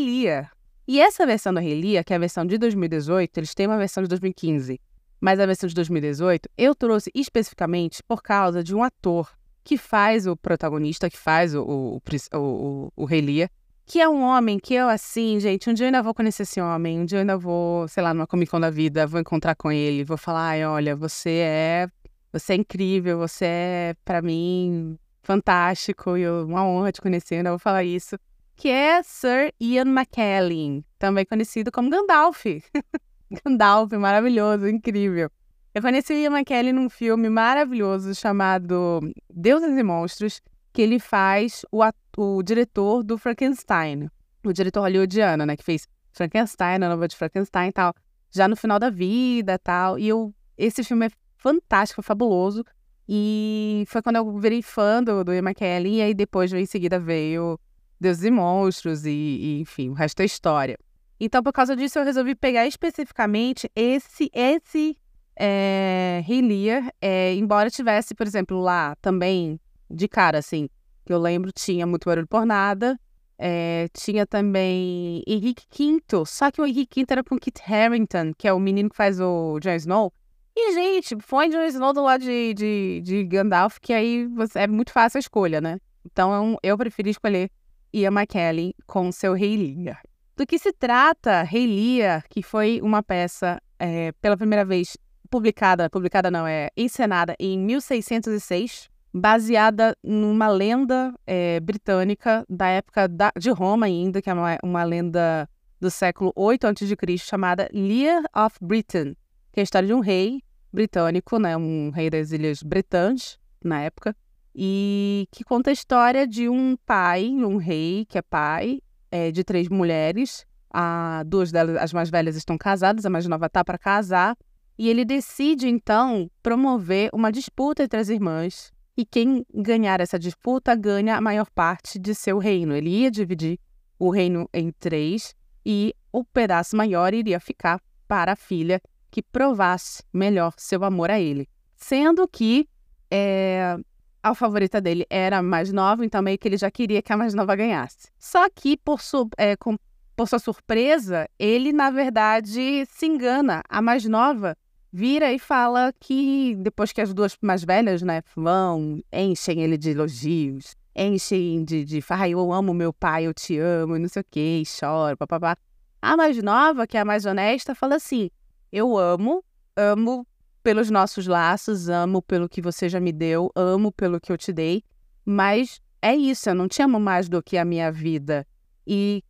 E 0.87 0.99
essa 0.99 1.25
versão 1.25 1.53
do 1.53 1.59
Rei 1.59 1.79
Lear, 1.79 2.03
que 2.03 2.13
é 2.13 2.15
a 2.15 2.19
versão 2.19 2.45
de 2.45 2.57
2018, 2.57 3.37
eles 3.37 3.53
têm 3.53 3.67
uma 3.67 3.77
versão 3.77 4.01
de 4.01 4.09
2015, 4.09 4.79
mas 5.19 5.39
a 5.39 5.45
versão 5.45 5.67
de 5.69 5.75
2018 5.75 6.49
eu 6.57 6.73
trouxe 6.73 7.11
especificamente 7.13 8.01
por 8.03 8.23
causa 8.23 8.63
de 8.63 8.75
um 8.75 8.83
ator 8.83 9.31
que 9.63 9.77
faz 9.77 10.25
o 10.25 10.35
protagonista, 10.35 11.09
que 11.09 11.17
faz 11.17 11.53
o, 11.53 11.61
o, 11.61 12.01
o, 12.33 12.37
o, 12.37 12.93
o 12.95 13.05
Rei 13.05 13.21
Lear, 13.21 13.49
que 13.85 13.99
é 13.99 14.09
um 14.09 14.21
homem 14.23 14.57
que 14.57 14.73
eu, 14.73 14.87
assim, 14.87 15.39
gente, 15.39 15.69
um 15.69 15.73
dia 15.73 15.85
eu 15.85 15.87
ainda 15.87 16.01
vou 16.01 16.13
conhecer 16.13 16.43
esse 16.43 16.59
homem, 16.59 16.99
um 16.99 17.05
dia 17.05 17.17
eu 17.17 17.21
ainda 17.21 17.37
vou, 17.37 17.87
sei 17.87 18.01
lá, 18.01 18.13
numa 18.13 18.25
Comic 18.25 18.49
Con 18.49 18.59
da 18.59 18.69
vida, 18.69 19.05
vou 19.05 19.19
encontrar 19.19 19.55
com 19.55 19.71
ele, 19.71 20.03
vou 20.03 20.17
falar, 20.17 20.49
ai, 20.49 20.65
olha, 20.65 20.95
você 20.95 21.29
é, 21.29 21.87
você 22.31 22.53
é 22.53 22.55
incrível, 22.55 23.19
você 23.19 23.45
é, 23.45 23.95
para 24.03 24.21
mim, 24.21 24.97
fantástico, 25.21 26.17
e 26.17 26.21
eu, 26.21 26.45
uma 26.45 26.65
honra 26.65 26.91
te 26.91 27.01
conhecer, 27.01 27.35
eu 27.35 27.37
ainda 27.39 27.49
vou 27.51 27.59
falar 27.59 27.83
isso, 27.83 28.17
que 28.61 28.69
é 28.69 29.01
Sir 29.01 29.51
Ian 29.59 29.87
McKellen, 29.87 30.85
também 30.99 31.25
conhecido 31.25 31.71
como 31.71 31.89
Gandalf. 31.89 32.45
Gandalf, 33.43 33.91
maravilhoso, 33.93 34.67
incrível. 34.67 35.31
Eu 35.73 35.81
conheci 35.81 36.13
o 36.13 36.15
Ian 36.15 36.37
McKellen 36.37 36.73
num 36.73 36.87
filme 36.87 37.27
maravilhoso 37.27 38.13
chamado 38.13 38.99
Deuses 39.33 39.75
e 39.75 39.81
Monstros, 39.81 40.41
que 40.71 40.83
ele 40.83 40.99
faz 40.99 41.65
o, 41.71 41.81
o 42.15 42.43
diretor 42.43 43.01
do 43.01 43.17
Frankenstein, 43.17 44.07
o 44.45 44.53
diretor 44.53 44.81
hollywoodiano, 44.81 45.43
né, 45.43 45.57
que 45.57 45.63
fez 45.63 45.87
Frankenstein, 46.13 46.75
a 46.75 46.89
nova 46.89 47.07
de 47.07 47.15
Frankenstein 47.15 47.69
e 47.69 47.73
tal, 47.73 47.95
já 48.29 48.47
no 48.47 48.55
final 48.55 48.77
da 48.77 48.91
vida 48.91 49.57
tal. 49.57 49.97
E 49.97 50.07
eu, 50.07 50.31
esse 50.55 50.83
filme 50.83 51.07
é 51.07 51.09
fantástico, 51.35 52.03
fabuloso. 52.03 52.63
E 53.09 53.85
foi 53.87 54.03
quando 54.03 54.17
eu 54.17 54.37
virei 54.37 54.61
fã 54.61 55.03
do, 55.03 55.23
do 55.23 55.33
Ian 55.33 55.41
McKellen, 55.41 55.95
e 55.95 56.01
aí 56.03 56.13
depois, 56.13 56.53
em 56.53 56.67
seguida, 56.67 56.99
veio 56.99 57.59
Deuses 58.01 58.23
e 58.23 58.31
Monstros, 58.31 59.05
e, 59.05 59.11
e, 59.11 59.59
enfim, 59.61 59.89
o 59.89 59.93
resto 59.93 60.21
é 60.21 60.25
história. 60.25 60.75
Então, 61.19 61.43
por 61.43 61.53
causa 61.53 61.75
disso, 61.75 61.99
eu 61.99 62.03
resolvi 62.03 62.33
pegar 62.33 62.65
especificamente 62.65 63.69
esse, 63.75 64.27
esse 64.33 64.97
é, 65.35 66.23
Rei 66.25 66.41
Lear, 66.41 66.91
é, 66.99 67.35
embora 67.35 67.69
tivesse, 67.69 68.15
por 68.15 68.25
exemplo, 68.25 68.59
lá 68.59 68.95
também 69.03 69.59
de 69.87 70.07
cara, 70.07 70.39
assim, 70.39 70.67
que 71.05 71.13
eu 71.13 71.19
lembro, 71.19 71.51
tinha 71.51 71.85
Muito 71.85 72.05
Barulho 72.05 72.27
por 72.27 72.43
Nada, 72.43 72.99
é, 73.37 73.87
tinha 73.93 74.25
também 74.25 75.21
Henrique 75.27 75.65
Quinto, 75.69 76.25
só 76.25 76.49
que 76.49 76.59
o 76.59 76.65
Henrique 76.65 76.95
Quinto 76.95 77.11
era 77.11 77.23
com 77.23 77.37
Kit 77.37 77.61
Harington, 77.71 78.33
que 78.35 78.47
é 78.47 78.53
o 78.53 78.59
menino 78.59 78.89
que 78.89 78.95
faz 78.95 79.19
o 79.19 79.59
Jon 79.59 79.75
Snow. 79.75 80.11
E, 80.55 80.73
gente, 80.73 81.15
foi 81.21 81.49
Jon 81.49 81.65
Snow 81.65 81.93
do 81.93 82.01
lado 82.01 82.23
de, 82.23 82.55
de, 82.55 83.01
de 83.03 83.23
Gandalf, 83.25 83.77
que 83.79 83.93
aí 83.93 84.25
você, 84.25 84.61
é 84.61 84.67
muito 84.67 84.91
fácil 84.91 85.19
a 85.19 85.19
escolha, 85.19 85.61
né? 85.61 85.77
Então, 86.03 86.57
eu 86.63 86.75
preferi 86.75 87.11
escolher 87.11 87.51
Ian 87.93 88.11
McKellen 88.11 88.73
com 88.85 89.11
seu 89.11 89.33
Rei 89.33 89.57
Lear. 89.57 90.01
Do 90.35 90.45
que 90.45 90.57
se 90.57 90.71
trata 90.73 91.43
Rei 91.43 91.67
Lear, 91.67 92.23
que 92.29 92.41
foi 92.41 92.79
uma 92.81 93.03
peça 93.03 93.61
é, 93.77 94.11
pela 94.13 94.37
primeira 94.37 94.65
vez 94.65 94.97
publicada, 95.29 95.89
publicada 95.89 96.29
não, 96.29 96.45
é 96.45 96.69
encenada 96.75 97.35
em 97.39 97.57
1606, 97.57 98.89
baseada 99.13 99.95
numa 100.03 100.49
lenda 100.49 101.13
é, 101.25 101.59
britânica 101.59 102.45
da 102.49 102.67
época 102.67 103.07
da, 103.07 103.31
de 103.37 103.49
Roma 103.49 103.85
ainda, 103.85 104.21
que 104.21 104.29
é 104.29 104.33
uma, 104.33 104.57
uma 104.63 104.83
lenda 104.83 105.49
do 105.79 105.89
século 105.89 106.31
8 106.35 106.67
a.C., 106.67 107.17
chamada 107.17 107.69
Lear 107.73 108.23
of 108.35 108.57
Britain, 108.61 109.15
que 109.51 109.59
é 109.59 109.61
a 109.61 109.63
história 109.63 109.87
de 109.87 109.93
um 109.93 109.99
rei 109.99 110.41
britânico, 110.71 111.39
né, 111.39 111.57
um 111.57 111.89
rei 111.89 112.09
das 112.09 112.31
Ilhas 112.31 112.63
Bretãs, 112.63 113.39
na 113.63 113.81
época, 113.81 114.15
e 114.55 115.27
que 115.31 115.43
conta 115.43 115.69
a 115.69 115.73
história 115.73 116.27
de 116.27 116.49
um 116.49 116.75
pai, 116.85 117.29
um 117.29 117.57
rei 117.57 118.05
que 118.07 118.17
é 118.17 118.21
pai, 118.21 118.79
é, 119.09 119.31
de 119.31 119.43
três 119.43 119.67
mulheres, 119.69 120.45
a, 120.69 121.23
duas 121.25 121.51
delas, 121.51 121.77
as 121.77 121.93
mais 121.93 122.09
velhas, 122.09 122.35
estão 122.35 122.57
casadas, 122.57 123.05
a 123.05 123.09
mais 123.09 123.25
nova 123.27 123.47
está 123.47 123.63
para 123.63 123.77
casar, 123.77 124.37
e 124.77 124.89
ele 124.89 125.05
decide, 125.05 125.67
então, 125.67 126.29
promover 126.41 127.09
uma 127.13 127.31
disputa 127.31 127.83
entre 127.83 127.99
as 127.99 128.09
irmãs 128.09 128.71
e 128.97 129.05
quem 129.05 129.45
ganhar 129.53 129.99
essa 129.99 130.17
disputa 130.17 130.75
ganha 130.75 131.15
a 131.15 131.21
maior 131.21 131.49
parte 131.51 131.99
de 131.99 132.13
seu 132.15 132.37
reino. 132.37 132.75
Ele 132.75 132.89
ia 132.89 133.11
dividir 133.11 133.59
o 133.99 134.09
reino 134.09 134.49
em 134.53 134.71
três 134.71 135.35
e 135.65 135.93
o 136.11 136.23
pedaço 136.23 136.75
maior 136.75 137.13
iria 137.13 137.39
ficar 137.39 137.79
para 138.07 138.33
a 138.33 138.35
filha 138.35 138.81
que 139.09 139.21
provasse 139.21 140.03
melhor 140.13 140.53
seu 140.57 140.83
amor 140.83 141.11
a 141.11 141.19
ele. 141.19 141.47
Sendo 141.75 142.27
que 142.27 142.67
é, 143.09 143.77
a 144.23 144.35
favorita 144.35 144.79
dele 144.79 145.05
era 145.09 145.37
a 145.37 145.41
mais 145.41 145.71
nova, 145.71 146.05
então 146.05 146.21
meio 146.21 146.37
que 146.37 146.47
ele 146.47 146.57
já 146.57 146.69
queria 146.69 147.01
que 147.01 147.11
a 147.11 147.17
mais 147.17 147.33
nova 147.33 147.55
ganhasse. 147.55 148.09
Só 148.19 148.49
que, 148.49 148.77
por, 148.77 149.01
su 149.01 149.29
é, 149.37 149.55
com, 149.55 149.77
por 150.15 150.27
sua 150.27 150.39
surpresa, 150.39 151.27
ele, 151.39 151.73
na 151.73 151.89
verdade, 151.89 152.85
se 152.85 153.05
engana. 153.05 153.63
A 153.67 153.81
mais 153.81 154.05
nova 154.05 154.55
vira 154.93 155.31
e 155.31 155.39
fala 155.39 155.93
que 155.99 156.55
depois 156.59 156.91
que 156.91 157.01
as 157.01 157.13
duas 157.13 157.35
mais 157.41 157.63
velhas, 157.63 158.01
né, 158.01 158.21
vão, 158.35 159.01
enchem 159.11 159.61
ele 159.61 159.77
de 159.77 159.91
elogios, 159.91 160.75
enchem 160.95 161.63
de, 161.63 161.85
de 161.85 162.03
eu 162.29 162.51
amo 162.51 162.73
meu 162.73 162.93
pai, 162.93 163.25
eu 163.25 163.33
te 163.33 163.57
amo, 163.57 163.95
e 163.95 163.99
não 163.99 164.09
sei 164.09 164.21
o 164.21 164.25
quê, 164.29 164.61
e 164.61 164.79
chora, 164.79 165.17
papapá. 165.17 165.57
A 166.01 166.17
mais 166.17 166.41
nova, 166.41 166.85
que 166.85 166.97
é 166.97 166.99
a 166.99 167.05
mais 167.05 167.25
honesta, 167.25 167.73
fala 167.73 167.95
assim: 167.95 168.29
eu 168.71 168.97
amo, 168.97 169.43
amo 169.75 170.25
pelos 170.61 170.89
nossos 170.89 171.27
laços, 171.27 171.89
amo 171.89 172.21
pelo 172.21 172.47
que 172.47 172.61
você 172.61 172.87
já 172.87 172.99
me 172.99 173.11
deu, 173.11 173.51
amo 173.55 173.91
pelo 173.91 174.19
que 174.19 174.31
eu 174.31 174.37
te 174.37 174.53
dei, 174.53 174.83
mas 175.25 175.81
é 176.01 176.15
isso, 176.15 176.49
eu 176.49 176.55
não 176.55 176.67
te 176.67 176.81
amo 176.81 176.99
mais 176.99 177.29
do 177.29 177.41
que 177.41 177.57
a 177.57 177.65
minha 177.65 177.91
vida. 177.91 178.45
E 178.85 179.23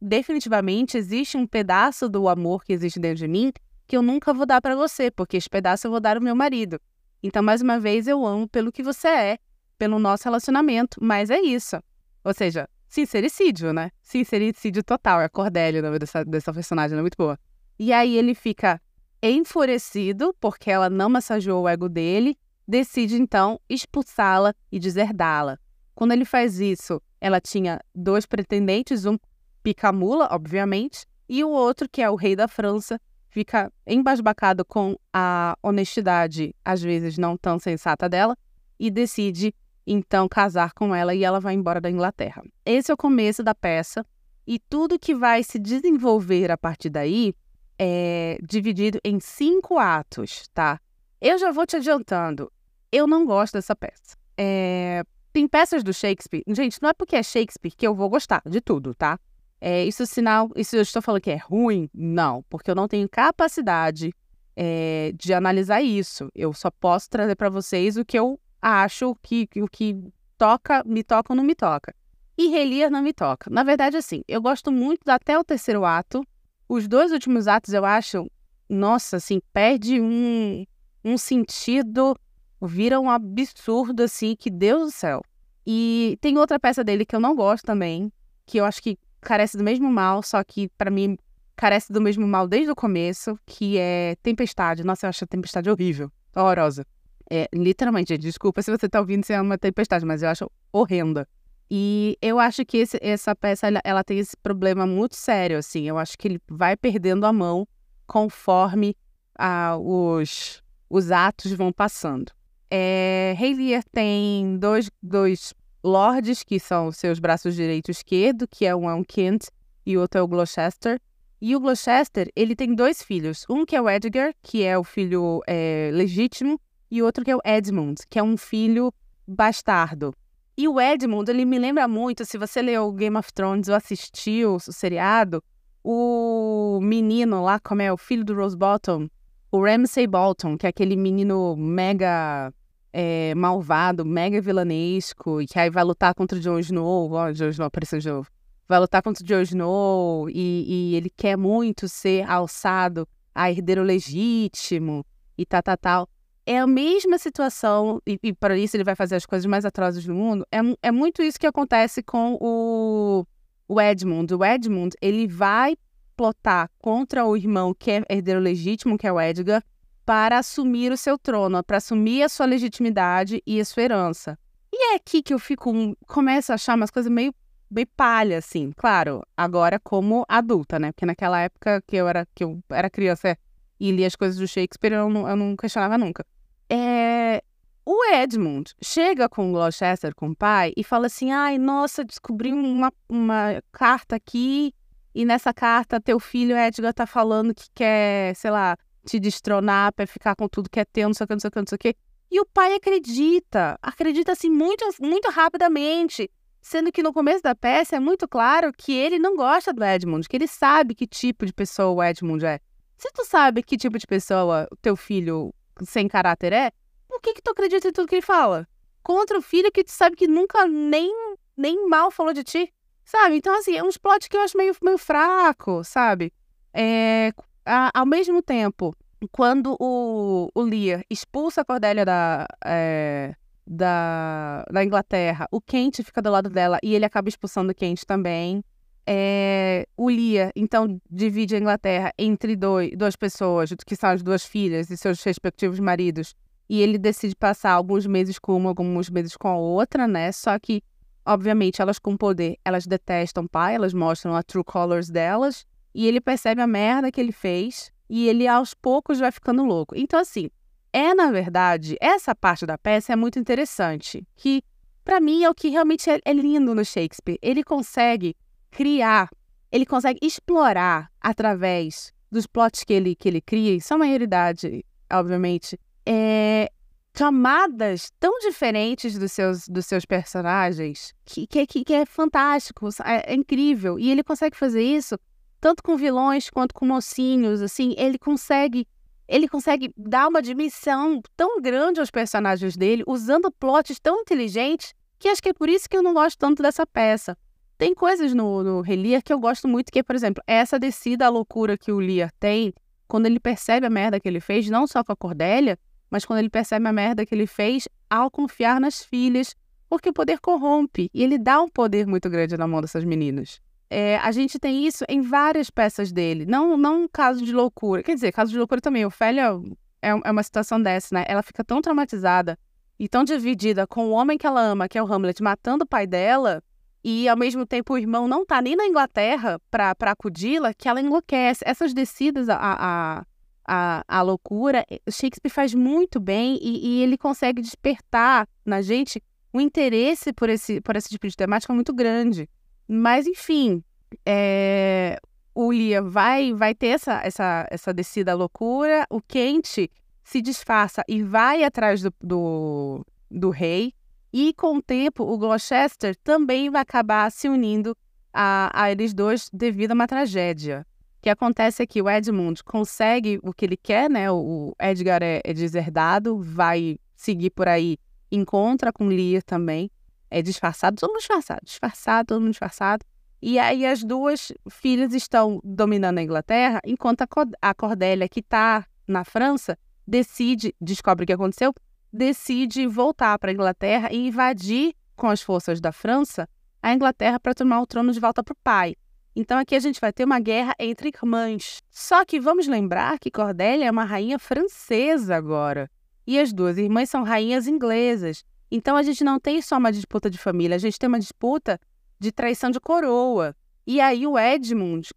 definitivamente 0.00 0.96
existe 0.96 1.36
um 1.36 1.46
pedaço 1.46 2.08
do 2.08 2.28
amor 2.28 2.64
que 2.64 2.72
existe 2.72 2.98
dentro 3.00 3.18
de 3.18 3.28
mim 3.28 3.52
que 3.86 3.96
eu 3.96 4.02
nunca 4.02 4.34
vou 4.34 4.44
dar 4.44 4.60
para 4.60 4.76
você, 4.76 5.10
porque 5.10 5.38
esse 5.38 5.48
pedaço 5.48 5.86
eu 5.86 5.90
vou 5.90 5.98
dar 5.98 6.16
ao 6.16 6.22
meu 6.22 6.36
marido. 6.36 6.78
Então, 7.22 7.42
mais 7.42 7.62
uma 7.62 7.80
vez, 7.80 8.06
eu 8.06 8.24
amo 8.24 8.46
pelo 8.46 8.70
que 8.70 8.82
você 8.82 9.08
é, 9.08 9.38
pelo 9.78 9.98
nosso 9.98 10.24
relacionamento, 10.24 11.02
mas 11.02 11.30
é 11.30 11.40
isso. 11.40 11.76
Ou 12.22 12.34
seja, 12.34 12.68
sincericídio, 12.86 13.72
né? 13.72 13.90
Sincericídio 14.02 14.84
total. 14.84 15.22
É 15.22 15.28
Cordélia, 15.28 15.80
o 15.80 15.82
nome 15.82 15.98
dessa, 15.98 16.22
dessa 16.24 16.52
personagem, 16.52 16.98
é 16.98 17.00
muito 17.00 17.16
boa. 17.16 17.38
E 17.78 17.92
aí 17.92 18.16
ele 18.16 18.34
fica 18.34 18.80
enfurecido 19.22 20.34
porque 20.40 20.70
ela 20.70 20.88
não 20.88 21.08
massageou 21.08 21.62
o 21.62 21.68
ego 21.68 21.88
dele 21.88 22.36
decide 22.68 23.16
então 23.16 23.58
expulsá-la 23.68 24.54
e 24.70 24.78
deserdá-la. 24.78 25.58
Quando 25.94 26.12
ele 26.12 26.26
faz 26.26 26.60
isso, 26.60 27.00
ela 27.18 27.40
tinha 27.40 27.80
dois 27.94 28.26
pretendentes, 28.26 29.06
um 29.06 29.16
pica-mula, 29.62 30.28
obviamente, 30.30 31.06
e 31.28 31.42
o 31.42 31.48
outro, 31.48 31.88
que 31.90 32.02
é 32.02 32.10
o 32.10 32.14
rei 32.14 32.36
da 32.36 32.46
França, 32.46 33.00
fica 33.30 33.72
embasbacado 33.86 34.64
com 34.64 34.96
a 35.12 35.56
honestidade, 35.62 36.54
às 36.64 36.82
vezes 36.82 37.16
não 37.16 37.36
tão 37.36 37.58
sensata 37.58 38.08
dela, 38.08 38.36
e 38.78 38.90
decide 38.90 39.54
então 39.86 40.28
casar 40.28 40.72
com 40.74 40.94
ela 40.94 41.14
e 41.14 41.24
ela 41.24 41.40
vai 41.40 41.54
embora 41.54 41.80
da 41.80 41.90
Inglaterra. 41.90 42.42
Esse 42.64 42.90
é 42.90 42.94
o 42.94 42.96
começo 42.96 43.42
da 43.42 43.54
peça 43.54 44.04
e 44.46 44.58
tudo 44.58 44.98
que 44.98 45.14
vai 45.14 45.42
se 45.42 45.58
desenvolver 45.58 46.50
a 46.50 46.58
partir 46.58 46.90
daí 46.90 47.34
é 47.78 48.38
dividido 48.42 48.98
em 49.04 49.20
cinco 49.20 49.78
atos, 49.78 50.48
tá? 50.52 50.80
Eu 51.20 51.38
já 51.38 51.50
vou 51.50 51.66
te 51.66 51.76
adiantando, 51.76 52.50
eu 52.90 53.06
não 53.06 53.24
gosto 53.24 53.54
dessa 53.54 53.76
peça. 53.76 54.16
É... 54.36 55.04
Tem 55.32 55.46
peças 55.46 55.84
do 55.84 55.92
Shakespeare, 55.92 56.42
gente, 56.48 56.80
não 56.82 56.90
é 56.90 56.92
porque 56.92 57.14
é 57.14 57.22
Shakespeare 57.22 57.74
que 57.76 57.86
eu 57.86 57.94
vou 57.94 58.08
gostar 58.08 58.42
de 58.46 58.60
tudo, 58.60 58.94
tá? 58.94 59.18
É, 59.60 59.84
isso 59.84 60.02
é 60.02 60.06
sinal, 60.06 60.50
isso 60.56 60.76
eu 60.76 60.82
estou 60.82 61.02
falando 61.02 61.20
que 61.20 61.30
é 61.30 61.36
ruim? 61.36 61.90
Não, 61.92 62.44
porque 62.48 62.70
eu 62.70 62.74
não 62.74 62.86
tenho 62.86 63.08
capacidade 63.08 64.12
é, 64.56 65.12
de 65.14 65.32
analisar 65.32 65.82
isso. 65.82 66.28
Eu 66.34 66.52
só 66.52 66.70
posso 66.70 67.08
trazer 67.10 67.36
para 67.36 67.48
vocês 67.48 67.96
o 67.96 68.04
que 68.04 68.18
eu 68.18 68.40
acho 68.60 69.16
que, 69.22 69.48
o 69.56 69.68
que 69.68 69.96
toca, 70.36 70.82
me 70.84 71.02
toca 71.02 71.32
ou 71.32 71.36
não 71.36 71.44
me 71.44 71.54
toca. 71.54 71.94
E 72.36 72.48
relia 72.48 72.88
não 72.88 73.02
me 73.02 73.12
toca. 73.12 73.50
Na 73.50 73.64
verdade, 73.64 73.96
assim, 73.96 74.22
eu 74.28 74.40
gosto 74.40 74.70
muito 74.70 75.08
até 75.08 75.38
o 75.38 75.44
terceiro 75.44 75.84
ato. 75.84 76.24
Os 76.68 76.86
dois 76.86 77.12
últimos 77.12 77.48
atos 77.48 77.72
eu 77.72 77.84
acho, 77.84 78.30
nossa, 78.68 79.16
assim, 79.16 79.40
perde 79.54 80.00
um, 80.00 80.64
um 81.02 81.16
sentido, 81.16 82.14
vira 82.60 83.00
um 83.00 83.10
absurdo, 83.10 84.02
assim, 84.02 84.36
que 84.36 84.50
Deus 84.50 84.82
do 84.82 84.90
céu. 84.90 85.22
E 85.66 86.18
tem 86.20 86.36
outra 86.36 86.60
peça 86.60 86.84
dele 86.84 87.06
que 87.06 87.16
eu 87.16 87.20
não 87.20 87.34
gosto 87.34 87.64
também, 87.64 88.12
que 88.44 88.58
eu 88.58 88.66
acho 88.66 88.82
que 88.82 88.98
carece 89.20 89.56
do 89.56 89.64
mesmo 89.64 89.90
mal, 89.90 90.22
só 90.22 90.44
que 90.44 90.68
para 90.76 90.90
mim 90.90 91.16
carece 91.56 91.90
do 91.92 92.00
mesmo 92.02 92.26
mal 92.26 92.46
desde 92.46 92.70
o 92.70 92.76
começo, 92.76 93.38
que 93.46 93.78
é 93.78 94.14
Tempestade. 94.22 94.84
Nossa, 94.84 95.06
eu 95.06 95.08
acho 95.08 95.24
a 95.24 95.26
Tempestade 95.26 95.70
horrível, 95.70 96.12
horrorosa. 96.36 96.86
É, 97.30 97.48
literalmente, 97.52 98.16
desculpa 98.16 98.62
se 98.62 98.70
você 98.70 98.88
tá 98.88 99.00
ouvindo 99.00 99.24
se 99.24 99.32
é 99.32 99.40
uma 99.40 99.58
tempestade, 99.58 100.04
mas 100.04 100.22
eu 100.22 100.30
acho 100.30 100.50
horrenda. 100.72 101.28
E 101.70 102.16
eu 102.22 102.38
acho 102.38 102.64
que 102.64 102.78
esse, 102.78 102.98
essa 103.02 103.34
peça, 103.34 103.66
ela, 103.66 103.80
ela, 103.84 104.04
tem 104.04 104.18
esse 104.18 104.36
problema 104.36 104.86
muito 104.86 105.16
sério, 105.16 105.58
assim. 105.58 105.86
Eu 105.86 105.98
acho 105.98 106.16
que 106.16 106.28
ele 106.28 106.40
vai 106.48 106.76
perdendo 106.76 107.26
a 107.26 107.32
mão 107.32 107.68
conforme 108.06 108.96
ah, 109.38 109.76
os, 109.78 110.62
os 110.88 111.10
atos 111.10 111.52
vão 111.52 111.72
passando. 111.72 112.32
É, 112.70 113.34
Rei 113.36 113.54
Lear 113.54 113.84
tem 113.92 114.58
dois, 114.58 114.90
dois 115.02 115.54
lords, 115.84 116.42
que 116.42 116.58
são 116.58 116.90
seus 116.90 117.18
braços 117.18 117.54
direito 117.54 117.88
e 117.88 117.92
esquerdo, 117.92 118.48
que 118.48 118.64
é 118.64 118.74
um 118.74 118.88
é 118.88 118.94
um 118.94 119.04
Kent 119.04 119.46
e 119.84 119.96
o 119.96 120.00
outro 120.00 120.20
é 120.20 120.22
o 120.22 120.28
Gloucester. 120.28 120.98
E 121.40 121.54
o 121.54 121.60
Gloucester, 121.60 122.30
ele 122.34 122.56
tem 122.56 122.74
dois 122.74 123.02
filhos. 123.02 123.44
Um 123.48 123.64
que 123.64 123.76
é 123.76 123.80
o 123.80 123.88
Edgar, 123.88 124.34
que 124.42 124.64
é 124.64 124.76
o 124.76 124.82
filho 124.82 125.40
é, 125.46 125.90
legítimo, 125.92 126.60
e 126.90 127.02
outro 127.02 127.24
que 127.24 127.30
é 127.30 127.36
o 127.36 127.40
Edmund, 127.44 128.00
que 128.08 128.18
é 128.18 128.22
um 128.22 128.36
filho 128.36 128.92
bastardo. 129.26 130.14
E 130.60 130.66
o 130.66 130.80
Edmund, 130.80 131.30
ele 131.30 131.44
me 131.44 131.56
lembra 131.56 131.86
muito, 131.86 132.24
se 132.24 132.36
você 132.36 132.60
leu 132.60 132.90
Game 132.90 133.16
of 133.16 133.32
Thrones 133.32 133.68
ou 133.68 133.76
assistiu 133.76 134.56
o 134.56 134.60
seriado, 134.60 135.40
o 135.84 136.80
menino 136.82 137.44
lá, 137.44 137.60
como 137.60 137.80
é 137.80 137.92
o 137.92 137.96
filho 137.96 138.24
do 138.24 138.34
Rose 138.34 138.56
Bottom, 138.56 139.08
o 139.52 139.64
Ramsay 139.64 140.08
Bolton, 140.08 140.58
que 140.58 140.66
é 140.66 140.70
aquele 140.70 140.96
menino 140.96 141.54
mega 141.56 142.52
é, 142.92 143.36
malvado, 143.36 144.04
mega 144.04 144.40
vilanesco, 144.40 145.40
e 145.40 145.46
que 145.46 145.60
aí 145.60 145.70
vai 145.70 145.84
lutar 145.84 146.12
contra 146.12 146.36
o 146.36 146.40
Jon 146.40 146.58
Snow, 146.58 147.12
ó, 147.12 147.30
Jon 147.30 147.50
Snow 147.50 147.68
apareceu 147.68 148.00
de 148.00 148.08
novo, 148.08 148.28
vai 148.66 148.80
lutar 148.80 149.00
contra 149.00 149.22
o 149.22 149.26
Jon 149.26 149.42
Snow, 149.42 150.28
e, 150.28 150.64
e 150.66 150.96
ele 150.96 151.08
quer 151.16 151.36
muito 151.36 151.88
ser 151.88 152.28
alçado 152.28 153.06
a 153.32 153.48
herdeiro 153.48 153.84
legítimo, 153.84 155.06
e 155.38 155.46
tal, 155.46 155.62
tal, 155.62 155.76
tal. 155.76 156.08
É 156.50 156.60
a 156.60 156.66
mesma 156.66 157.18
situação, 157.18 158.00
e, 158.06 158.18
e 158.22 158.32
para 158.32 158.56
isso 158.56 158.74
ele 158.74 158.82
vai 158.82 158.94
fazer 158.94 159.16
as 159.16 159.26
coisas 159.26 159.44
mais 159.44 159.66
atrozes 159.66 160.02
do 160.06 160.14
mundo, 160.14 160.46
é, 160.50 160.60
é 160.84 160.90
muito 160.90 161.22
isso 161.22 161.38
que 161.38 161.46
acontece 161.46 162.02
com 162.02 162.38
o, 162.40 163.26
o 163.68 163.78
Edmund. 163.78 164.34
O 164.34 164.42
Edmund, 164.42 164.96
ele 165.02 165.26
vai 165.26 165.76
plotar 166.16 166.70
contra 166.78 167.26
o 167.26 167.36
irmão 167.36 167.74
que 167.74 167.90
é 167.90 168.02
herdeiro 168.08 168.40
legítimo, 168.40 168.96
que 168.96 169.06
é 169.06 169.12
o 169.12 169.20
Edgar, 169.20 169.62
para 170.06 170.38
assumir 170.38 170.90
o 170.90 170.96
seu 170.96 171.18
trono, 171.18 171.62
para 171.62 171.76
assumir 171.76 172.22
a 172.22 172.30
sua 172.30 172.46
legitimidade 172.46 173.42
e 173.46 173.60
a 173.60 173.64
sua 173.66 173.82
herança. 173.82 174.38
E 174.72 174.94
é 174.94 174.96
aqui 174.96 175.22
que 175.22 175.34
eu 175.34 175.38
fico, 175.38 175.70
começo 176.06 176.50
a 176.50 176.54
achar 176.54 176.76
umas 176.76 176.90
coisas 176.90 177.12
meio, 177.12 177.34
meio 177.70 177.88
palha, 177.94 178.38
assim. 178.38 178.72
Claro, 178.74 179.22
agora 179.36 179.78
como 179.78 180.24
adulta, 180.26 180.78
né? 180.78 180.92
Porque 180.92 181.04
naquela 181.04 181.42
época 181.42 181.82
que 181.86 181.96
eu 181.96 182.08
era, 182.08 182.26
que 182.34 182.42
eu 182.42 182.58
era 182.70 182.88
criança 182.88 183.36
e 183.78 183.92
lia 183.92 184.06
as 184.06 184.16
coisas 184.16 184.38
do 184.38 184.48
Shakespeare, 184.48 184.94
eu 184.94 185.10
não, 185.10 185.28
eu 185.28 185.36
não 185.36 185.54
questionava 185.54 185.98
nunca. 185.98 186.24
É, 186.70 187.42
o 187.84 188.04
Edmund 188.12 188.74
chega 188.82 189.28
com 189.28 189.48
o 189.48 189.52
Gloucester, 189.52 190.14
com 190.14 190.28
o 190.28 190.36
pai, 190.36 190.72
e 190.76 190.84
fala 190.84 191.06
assim: 191.06 191.32
ai, 191.32 191.56
nossa, 191.58 192.04
descobri 192.04 192.52
uma, 192.52 192.92
uma 193.08 193.62
carta 193.72 194.16
aqui, 194.16 194.74
e 195.14 195.24
nessa 195.24 195.54
carta 195.54 196.00
teu 196.00 196.20
filho 196.20 196.56
Edgar 196.56 196.92
tá 196.92 197.06
falando 197.06 197.54
que 197.54 197.68
quer, 197.74 198.36
sei 198.36 198.50
lá, 198.50 198.76
te 199.06 199.18
destronar 199.18 199.92
para 199.92 200.06
ficar 200.06 200.36
com 200.36 200.46
tudo 200.46 200.68
que 200.68 200.78
é 200.78 200.84
teu, 200.84 201.08
não 201.08 201.14
sei 201.14 201.24
o 201.24 201.26
que, 201.26 201.34
não 201.34 201.40
sei 201.40 201.48
o 201.48 201.50
que, 201.50 201.58
não 201.58 201.66
sei 201.66 201.76
o 201.76 201.78
que. 201.78 201.96
E 202.30 202.40
o 202.40 202.46
pai 202.46 202.74
acredita, 202.74 203.78
acredita 203.80 204.32
assim 204.32 204.50
muito, 204.50 204.84
muito 205.00 205.30
rapidamente. 205.30 206.30
Sendo 206.60 206.92
que 206.92 207.02
no 207.02 207.12
começo 207.12 207.42
da 207.42 207.54
peça 207.54 207.96
é 207.96 208.00
muito 208.00 208.28
claro 208.28 208.70
que 208.76 208.92
ele 208.92 209.18
não 209.18 209.34
gosta 209.34 209.72
do 209.72 209.82
Edmund, 209.82 210.28
que 210.28 210.36
ele 210.36 210.46
sabe 210.46 210.94
que 210.94 211.06
tipo 211.06 211.46
de 211.46 211.52
pessoa 211.52 211.88
o 211.90 212.02
Edmund 212.02 212.44
é. 212.44 212.60
Se 212.98 213.10
tu 213.12 213.24
sabe 213.24 213.62
que 213.62 213.78
tipo 213.78 213.96
de 213.96 214.06
pessoa 214.06 214.68
o 214.70 214.76
teu 214.76 214.94
filho 214.94 215.54
sem 215.86 216.08
caráter 216.08 216.52
é, 216.52 216.72
por 217.08 217.20
que 217.20 217.34
que 217.34 217.42
tu 217.42 217.50
acredita 217.50 217.88
em 217.88 217.92
tudo 217.92 218.06
que 218.08 218.16
ele 218.16 218.22
fala? 218.22 218.66
Contra 219.02 219.38
o 219.38 219.42
filho 219.42 219.72
que 219.72 219.84
tu 219.84 219.90
sabe 219.90 220.16
que 220.16 220.28
nunca 220.28 220.66
nem, 220.66 221.12
nem 221.56 221.88
mal 221.88 222.10
falou 222.10 222.32
de 222.32 222.44
ti, 222.44 222.72
sabe? 223.04 223.36
Então, 223.36 223.58
assim, 223.58 223.76
é 223.76 223.82
uns 223.82 223.96
plot 223.96 224.28
que 224.28 224.36
eu 224.36 224.42
acho 224.42 224.56
meio, 224.56 224.74
meio 224.82 224.98
fraco, 224.98 225.82
sabe? 225.82 226.32
É, 226.72 227.32
a, 227.64 227.90
ao 228.00 228.06
mesmo 228.06 228.42
tempo, 228.42 228.94
quando 229.32 229.76
o, 229.80 230.50
o 230.54 230.60
Lear 230.62 231.02
expulsa 231.10 231.62
a 231.62 231.64
Cordélia 231.64 232.04
da, 232.04 232.46
é, 232.64 233.34
da, 233.66 234.64
da 234.70 234.84
Inglaterra, 234.84 235.48
o 235.50 235.60
Kent 235.60 236.02
fica 236.02 236.22
do 236.22 236.30
lado 236.30 236.48
dela 236.48 236.78
e 236.82 236.94
ele 236.94 237.04
acaba 237.04 237.28
expulsando 237.28 237.72
o 237.72 237.74
Kent 237.74 238.04
também. 238.04 238.62
É, 239.10 239.86
o 239.96 240.10
Lear, 240.10 240.52
então, 240.54 241.00
divide 241.10 241.56
a 241.56 241.58
Inglaterra 241.58 242.12
entre 242.18 242.54
dois, 242.54 242.90
duas 242.94 243.16
pessoas, 243.16 243.70
que 243.86 243.96
são 243.96 244.10
as 244.10 244.22
duas 244.22 244.44
filhas 244.44 244.90
e 244.90 244.98
seus 244.98 245.22
respectivos 245.22 245.80
maridos. 245.80 246.34
E 246.68 246.82
ele 246.82 246.98
decide 246.98 247.34
passar 247.34 247.72
alguns 247.72 248.06
meses 248.06 248.38
com 248.38 248.54
uma, 248.54 248.68
alguns 248.68 249.08
meses 249.08 249.34
com 249.34 249.48
a 249.48 249.56
outra, 249.56 250.06
né? 250.06 250.30
Só 250.30 250.58
que, 250.58 250.82
obviamente, 251.24 251.80
elas 251.80 251.98
com 251.98 252.18
poder, 252.18 252.58
elas 252.62 252.86
detestam 252.86 253.44
o 253.44 253.48
pai, 253.48 253.76
elas 253.76 253.94
mostram 253.94 254.36
a 254.36 254.42
true 254.42 254.62
colors 254.62 255.08
delas. 255.08 255.64
E 255.94 256.06
ele 256.06 256.20
percebe 256.20 256.60
a 256.60 256.66
merda 256.66 257.10
que 257.10 257.18
ele 257.18 257.32
fez 257.32 257.90
e 258.10 258.28
ele 258.28 258.46
aos 258.46 258.74
poucos 258.74 259.18
vai 259.18 259.32
ficando 259.32 259.64
louco. 259.64 259.96
Então, 259.96 260.20
assim, 260.20 260.50
é 260.92 261.14
na 261.14 261.30
verdade, 261.30 261.96
essa 261.98 262.34
parte 262.34 262.66
da 262.66 262.76
peça 262.76 263.14
é 263.14 263.16
muito 263.16 263.38
interessante, 263.38 264.22
que 264.36 264.62
para 265.02 265.18
mim 265.18 265.44
é 265.44 265.48
o 265.48 265.54
que 265.54 265.70
realmente 265.70 266.10
é, 266.10 266.20
é 266.22 266.32
lindo 266.34 266.74
no 266.74 266.84
Shakespeare. 266.84 267.38
Ele 267.40 267.64
consegue 267.64 268.36
criar, 268.70 269.28
ele 269.70 269.86
consegue 269.86 270.18
explorar 270.22 271.10
através 271.20 272.12
dos 272.30 272.46
plots 272.46 272.84
que 272.84 272.92
ele, 272.92 273.14
que 273.14 273.28
ele 273.28 273.40
cria, 273.40 273.74
e 273.74 273.80
são 273.80 273.98
maioridade, 273.98 274.84
obviamente, 275.12 275.78
é, 276.04 276.70
camadas 277.12 278.12
tão 278.20 278.38
diferentes 278.38 279.18
dos 279.18 279.32
seus, 279.32 279.66
dos 279.66 279.86
seus 279.86 280.04
personagens 280.04 281.12
que, 281.24 281.46
que, 281.46 281.66
que 281.66 281.94
é 281.94 282.06
fantástico, 282.06 282.88
é, 283.04 283.32
é 283.32 283.34
incrível. 283.34 283.98
E 283.98 284.10
ele 284.10 284.22
consegue 284.22 284.56
fazer 284.56 284.82
isso 284.82 285.18
tanto 285.60 285.82
com 285.82 285.96
vilões 285.96 286.48
quanto 286.48 286.72
com 286.72 286.86
mocinhos, 286.86 287.60
assim, 287.60 287.94
ele 287.98 288.18
consegue 288.18 288.86
ele 289.26 289.46
consegue 289.46 289.92
dar 289.94 290.26
uma 290.26 290.40
dimensão 290.40 291.20
tão 291.36 291.60
grande 291.60 292.00
aos 292.00 292.10
personagens 292.10 292.76
dele, 292.76 293.04
usando 293.06 293.52
plots 293.52 294.00
tão 294.00 294.22
inteligentes, 294.22 294.94
que 295.18 295.28
acho 295.28 295.42
que 295.42 295.50
é 295.50 295.52
por 295.52 295.68
isso 295.68 295.86
que 295.86 295.96
eu 295.96 296.02
não 296.02 296.14
gosto 296.14 296.38
tanto 296.38 296.62
dessa 296.62 296.86
peça. 296.86 297.36
Tem 297.78 297.94
coisas 297.94 298.34
no, 298.34 298.64
no 298.64 298.82
que 299.24 299.32
eu 299.32 299.38
gosto 299.38 299.68
muito, 299.68 299.92
que, 299.92 300.02
por 300.02 300.16
exemplo, 300.16 300.42
essa 300.48 300.80
descida 300.80 301.26
à 301.26 301.28
loucura 301.28 301.78
que 301.78 301.92
o 301.92 302.00
Lear 302.00 302.32
tem, 302.40 302.74
quando 303.06 303.26
ele 303.26 303.38
percebe 303.38 303.86
a 303.86 303.90
merda 303.90 304.18
que 304.18 304.28
ele 304.28 304.40
fez, 304.40 304.68
não 304.68 304.84
só 304.84 305.04
com 305.04 305.12
a 305.12 305.16
Cordélia, 305.16 305.78
mas 306.10 306.24
quando 306.24 306.40
ele 306.40 306.50
percebe 306.50 306.88
a 306.88 306.92
merda 306.92 307.24
que 307.24 307.32
ele 307.32 307.46
fez 307.46 307.88
ao 308.10 308.32
confiar 308.32 308.80
nas 308.80 309.04
filhas, 309.04 309.54
porque 309.88 310.08
o 310.08 310.12
poder 310.12 310.40
corrompe, 310.40 311.08
e 311.14 311.22
ele 311.22 311.38
dá 311.38 311.62
um 311.62 311.68
poder 311.68 312.04
muito 312.04 312.28
grande 312.28 312.56
na 312.56 312.66
mão 312.66 312.80
dessas 312.80 313.04
meninas. 313.04 313.60
É, 313.88 314.16
a 314.18 314.32
gente 314.32 314.58
tem 314.58 314.84
isso 314.84 315.04
em 315.08 315.22
várias 315.22 315.70
peças 315.70 316.10
dele. 316.10 316.44
Não, 316.44 316.76
não 316.76 317.04
um 317.04 317.08
caso 317.08 317.44
de 317.44 317.52
loucura. 317.52 318.02
Quer 318.02 318.14
dizer, 318.14 318.32
caso 318.32 318.50
de 318.50 318.58
loucura 318.58 318.80
também. 318.80 319.06
Ofélia 319.06 319.56
é, 320.02 320.08
é 320.08 320.30
uma 320.30 320.42
situação 320.42 320.82
dessa, 320.82 321.14
né? 321.14 321.24
Ela 321.28 321.42
fica 321.42 321.64
tão 321.64 321.80
traumatizada 321.80 322.58
e 322.98 323.08
tão 323.08 323.24
dividida 323.24 323.86
com 323.86 324.08
o 324.08 324.10
homem 324.10 324.36
que 324.36 324.46
ela 324.46 324.60
ama, 324.60 324.88
que 324.88 324.98
é 324.98 325.02
o 325.02 325.10
Hamlet, 325.10 325.42
matando 325.42 325.84
o 325.84 325.86
pai 325.86 326.06
dela, 326.06 326.62
e 327.02 327.28
ao 327.28 327.36
mesmo 327.36 327.64
tempo 327.64 327.94
o 327.94 327.98
irmão 327.98 328.26
não 328.26 328.44
tá 328.44 328.60
nem 328.60 328.76
na 328.76 328.86
Inglaterra 328.86 329.60
para 329.70 329.94
acudi-la, 330.00 330.74
que 330.74 330.88
ela 330.88 331.00
enlouquece. 331.00 331.62
Essas 331.64 331.94
descidas 331.94 332.48
a, 332.48 333.24
a, 333.66 334.04
a, 334.08 334.22
loucura, 334.22 334.84
eh, 334.90 335.00
Shakespeare 335.10 335.50
faz 335.50 335.74
muito 335.74 336.18
bem 336.18 336.58
e, 336.60 336.86
e, 336.86 337.02
ele 337.02 337.16
consegue 337.16 337.62
despertar 337.62 338.48
na 338.64 338.82
gente 338.82 339.22
um 339.52 339.60
interesse 339.60 340.32
por 340.32 340.48
esse, 340.48 340.80
por 340.80 340.96
esse 340.96 341.08
tipo 341.08 341.28
de 341.28 341.36
temática 341.36 341.72
muito 341.72 341.92
grande. 341.92 342.48
Mas, 342.88 343.26
enfim, 343.26 343.82
é, 344.24 345.18
o 345.54 345.72
Lia 345.72 346.02
vai, 346.02 346.52
vai 346.52 346.74
ter 346.74 346.88
essa, 346.88 347.20
essa, 347.22 347.66
essa 347.70 347.92
descida 347.92 348.32
à 348.32 348.34
loucura, 348.34 349.06
o 349.10 349.20
Kent 349.20 349.88
se 350.24 350.42
disfarça 350.42 351.02
e 351.08 351.22
vai 351.22 351.64
atrás 351.64 352.02
do, 352.02 352.12
do, 352.20 353.06
do 353.30 353.50
rei, 353.50 353.92
e 354.32 354.52
com 354.54 354.76
o 354.76 354.82
tempo 354.82 355.24
o 355.24 355.38
Gloucester 355.38 356.16
também 356.16 356.70
vai 356.70 356.82
acabar 356.82 357.30
se 357.30 357.48
unindo 357.48 357.96
a, 358.32 358.70
a 358.74 358.90
eles 358.90 359.14
dois 359.14 359.48
devido 359.52 359.92
a 359.92 359.94
uma 359.94 360.06
tragédia. 360.06 360.86
O 361.18 361.22
que 361.22 361.30
acontece 361.30 361.82
é 361.82 361.86
que 361.86 362.00
o 362.00 362.08
Edmund 362.08 362.62
consegue 362.62 363.40
o 363.42 363.52
que 363.52 363.64
ele 363.64 363.76
quer, 363.76 364.08
né? 364.08 364.30
O 364.30 364.74
Edgar 364.80 365.22
é, 365.22 365.40
é 365.44 365.52
deserdado, 365.52 366.40
vai 366.40 366.98
seguir 367.16 367.50
por 367.50 367.66
aí, 367.66 367.98
encontra 368.30 368.92
com 368.92 369.06
Lear 369.08 369.42
também, 369.42 369.90
é 370.30 370.40
disfarçado, 370.40 370.96
todo 370.96 371.10
mundo 371.10 371.18
disfarçado, 371.18 371.60
disfarçado, 371.64 372.26
todo 372.28 372.40
mundo 372.40 372.50
disfarçado. 372.50 373.04
E 373.40 373.58
aí 373.58 373.86
as 373.86 374.04
duas 374.04 374.52
filhas 374.70 375.12
estão 375.12 375.60
dominando 375.64 376.18
a 376.18 376.22
Inglaterra, 376.22 376.80
enquanto 376.84 377.24
a 377.62 377.74
Cordélia, 377.74 378.28
que 378.28 378.40
está 378.40 378.86
na 379.06 379.24
França, 379.24 379.76
decide, 380.06 380.74
descobre 380.80 381.24
o 381.24 381.26
que 381.26 381.32
aconteceu, 381.32 381.72
decide 382.12 382.86
voltar 382.86 383.38
para 383.38 383.50
a 383.50 383.54
Inglaterra 383.54 384.08
e 384.12 384.28
invadir 384.28 384.94
com 385.16 385.28
as 385.28 385.42
forças 385.42 385.80
da 385.80 385.92
França 385.92 386.48
a 386.82 386.94
Inglaterra 386.94 387.40
para 387.40 387.54
tomar 387.54 387.80
o 387.80 387.86
trono 387.86 388.12
de 388.12 388.20
volta 388.20 388.42
para 388.42 388.52
o 388.52 388.58
pai. 388.62 388.94
Então 389.34 389.58
aqui 389.58 389.74
a 389.74 389.80
gente 389.80 390.00
vai 390.00 390.12
ter 390.12 390.24
uma 390.24 390.40
guerra 390.40 390.74
entre 390.78 391.12
irmãs. 391.14 391.78
Só 391.90 392.24
que 392.24 392.40
vamos 392.40 392.66
lembrar 392.66 393.18
que 393.18 393.30
Cordélia 393.30 393.86
é 393.86 393.90
uma 393.90 394.04
rainha 394.04 394.38
francesa 394.38 395.36
agora. 395.36 395.90
E 396.26 396.38
as 396.38 396.52
duas 396.52 396.76
irmãs 396.76 397.10
são 397.10 397.22
rainhas 397.22 397.66
inglesas. 397.66 398.44
Então 398.70 398.96
a 398.96 399.02
gente 399.02 399.24
não 399.24 399.38
tem 399.38 399.62
só 399.62 399.78
uma 399.78 399.92
disputa 399.92 400.28
de 400.28 400.38
família, 400.38 400.76
a 400.76 400.78
gente 400.78 400.98
tem 400.98 401.08
uma 401.08 401.18
disputa 401.18 401.80
de 402.18 402.32
traição 402.32 402.70
de 402.70 402.80
coroa. 402.80 403.54
E 403.86 404.00
aí 404.00 404.26
o 404.26 404.38
Edmund 404.38 405.08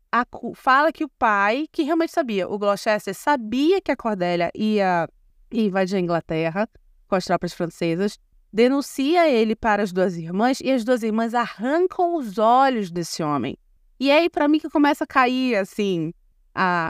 fala 0.55 0.93
que 0.93 1.03
o 1.03 1.09
pai, 1.09 1.67
que 1.71 1.83
realmente 1.83 2.13
sabia, 2.13 2.47
o 2.47 2.57
Gloucester 2.57 3.13
sabia 3.13 3.81
que 3.81 3.91
a 3.91 3.97
Cordélia 3.97 4.49
ia 4.55 5.09
invadir 5.51 5.97
a 5.97 5.99
Inglaterra 5.99 6.69
com 7.11 7.15
as 7.15 7.25
tropas 7.25 7.51
francesas, 7.51 8.17
denuncia 8.53 9.29
ele 9.29 9.53
para 9.53 9.83
as 9.83 9.91
duas 9.91 10.15
irmãs 10.15 10.61
e 10.61 10.71
as 10.71 10.85
duas 10.85 11.03
irmãs 11.03 11.33
arrancam 11.33 12.15
os 12.15 12.37
olhos 12.37 12.89
desse 12.89 13.21
homem. 13.21 13.57
E 13.99 14.09
aí, 14.09 14.29
para 14.29 14.47
mim, 14.47 14.59
que 14.59 14.69
começa 14.69 15.03
a 15.03 15.07
cair, 15.07 15.57
assim, 15.57 16.13
a, 16.55 16.89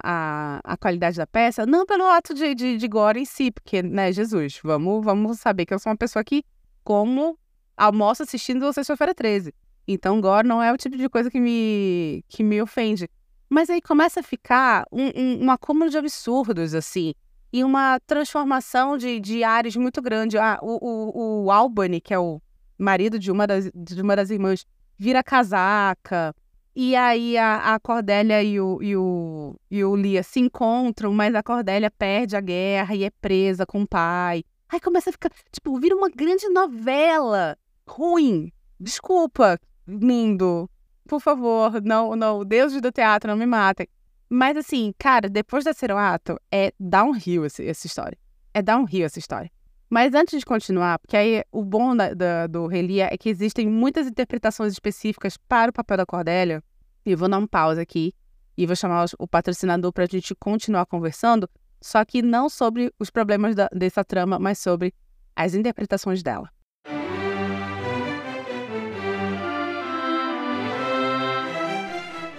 a, 0.63 0.73
a 0.73 0.77
qualidade 0.77 1.17
da 1.17 1.25
peça, 1.25 1.65
não 1.65 1.87
pelo 1.87 2.05
ato 2.05 2.35
de, 2.35 2.53
de, 2.53 2.77
de 2.77 2.87
gore 2.87 3.19
em 3.19 3.25
si, 3.25 3.51
porque, 3.51 3.81
né, 3.81 4.11
Jesus, 4.11 4.59
vamos, 4.63 5.03
vamos 5.03 5.39
saber 5.39 5.65
que 5.65 5.73
eu 5.73 5.79
sou 5.79 5.91
uma 5.91 5.97
pessoa 5.97 6.23
que, 6.23 6.43
como 6.83 7.35
almoço 7.75 8.21
assistindo 8.21 8.71
Sexta-feira 8.71 9.15
13. 9.15 9.51
Então, 9.87 10.21
gore 10.21 10.47
não 10.47 10.61
é 10.61 10.71
o 10.71 10.77
tipo 10.77 10.95
de 10.95 11.09
coisa 11.09 11.31
que 11.31 11.39
me, 11.39 12.23
que 12.29 12.43
me 12.43 12.61
ofende. 12.61 13.09
Mas 13.49 13.71
aí 13.71 13.81
começa 13.81 14.19
a 14.19 14.23
ficar 14.23 14.85
um, 14.91 15.07
um, 15.15 15.45
um 15.45 15.51
acúmulo 15.51 15.89
de 15.89 15.97
absurdos, 15.97 16.75
assim, 16.75 17.15
e 17.51 17.63
uma 17.63 17.99
transformação 18.01 18.97
de, 18.97 19.19
de 19.19 19.43
áreas 19.43 19.75
muito 19.75 20.01
grande. 20.01 20.37
Ah, 20.37 20.59
o, 20.61 20.77
o, 20.81 21.45
o 21.45 21.51
Albany, 21.51 21.99
que 21.99 22.13
é 22.13 22.19
o 22.19 22.41
marido 22.77 23.19
de 23.19 23.31
uma 23.31 23.45
das, 23.45 23.69
de 23.73 24.01
uma 24.01 24.15
das 24.15 24.29
irmãs, 24.29 24.65
vira 24.97 25.23
casaca. 25.23 26.33
E 26.73 26.95
aí 26.95 27.37
a, 27.37 27.75
a 27.75 27.79
Cordélia 27.79 28.41
e 28.41 28.59
o, 28.59 28.81
e, 28.81 28.95
o, 28.95 29.59
e 29.69 29.83
o 29.83 29.95
Lia 29.95 30.23
se 30.23 30.39
encontram, 30.39 31.13
mas 31.13 31.35
a 31.35 31.43
Cordélia 31.43 31.91
perde 31.91 32.35
a 32.35 32.41
guerra 32.41 32.95
e 32.95 33.03
é 33.03 33.09
presa 33.09 33.65
com 33.65 33.81
o 33.81 33.87
pai. 33.87 34.43
Aí 34.69 34.79
começa 34.79 35.09
a 35.09 35.13
ficar, 35.13 35.29
tipo, 35.51 35.77
vira 35.79 35.95
uma 35.95 36.09
grande 36.09 36.47
novela 36.47 37.57
ruim. 37.85 38.53
Desculpa, 38.79 39.59
lindo. 39.85 40.69
Por 41.07 41.19
favor, 41.19 41.81
não, 41.81 42.15
não, 42.15 42.45
deuses 42.45 42.81
do 42.81 42.89
teatro, 42.89 43.29
não 43.29 43.37
me 43.37 43.45
matem. 43.45 43.85
Mas 44.33 44.55
assim, 44.55 44.93
cara, 44.97 45.27
depois 45.27 45.65
da 45.65 45.73
ser 45.73 45.91
ato, 45.91 46.39
é 46.49 46.71
downhill 46.79 47.43
essa, 47.43 47.61
essa 47.61 47.85
história. 47.85 48.17
É 48.53 48.61
downhill 48.61 49.05
essa 49.05 49.19
história. 49.19 49.51
Mas 49.89 50.13
antes 50.13 50.39
de 50.39 50.45
continuar, 50.45 50.99
porque 50.99 51.17
aí 51.17 51.43
o 51.51 51.65
bom 51.65 51.93
da, 51.93 52.13
da, 52.13 52.47
do 52.47 52.65
Relia 52.65 53.09
é 53.11 53.17
que 53.17 53.27
existem 53.27 53.67
muitas 53.67 54.07
interpretações 54.07 54.71
específicas 54.71 55.35
para 55.35 55.69
o 55.69 55.73
papel 55.73 55.97
da 55.97 56.05
Cordélia. 56.05 56.63
E 57.05 57.13
vou 57.13 57.27
dar 57.27 57.39
um 57.39 57.45
pausa 57.45 57.81
aqui 57.81 58.13
e 58.57 58.65
vou 58.65 58.73
chamar 58.73 59.05
o 59.19 59.27
patrocinador 59.27 59.91
para 59.91 60.05
a 60.05 60.07
gente 60.07 60.33
continuar 60.33 60.85
conversando, 60.85 61.49
só 61.81 62.05
que 62.05 62.21
não 62.21 62.47
sobre 62.47 62.89
os 62.97 63.09
problemas 63.09 63.53
da, 63.53 63.67
dessa 63.73 64.01
trama, 64.01 64.39
mas 64.39 64.59
sobre 64.59 64.93
as 65.35 65.53
interpretações 65.53 66.23
dela. 66.23 66.49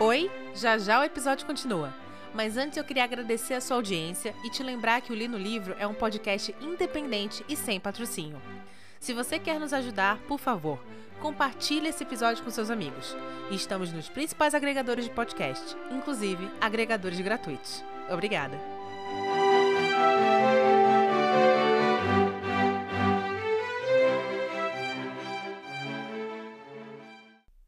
Oi, 0.01 0.31
já 0.55 0.79
já 0.79 1.01
o 1.01 1.05
episódio 1.05 1.47
continua. 1.47 1.93
Mas 2.35 2.57
antes 2.57 2.77
eu 2.79 2.85
queria 2.85 3.05
agradecer 3.05 3.55
a 3.55 3.61
sua 3.61 3.77
audiência 3.77 4.35
e 4.45 4.51
te 4.51 4.63
lembrar 4.63 5.01
que 5.03 5.13
o 5.13 5.15
Li 5.15 5.29
no 5.29 5.37
Livro 5.37 5.75
é 5.79 5.87
um 5.87 5.95
podcast 5.95 6.55
independente 6.61 7.45
e 7.49 7.57
sem 7.57 7.79
patrocínio. 7.79 8.41
Se 8.99 9.13
você 9.13 9.39
quer 9.39 9.61
nos 9.61 9.73
ajudar, 9.73 10.19
por 10.29 10.39
favor, 10.39 10.79
compartilhe 11.21 11.89
esse 11.89 12.05
episódio 12.05 12.43
com 12.43 12.51
seus 12.51 12.71
amigos. 12.71 13.17
Estamos 13.51 13.93
nos 13.93 14.09
principais 14.09 14.55
agregadores 14.55 15.05
de 15.05 15.11
podcast, 15.11 15.77
inclusive 15.91 16.49
agregadores 16.61 17.21
gratuitos. 17.21 17.85
Obrigada! 18.11 18.82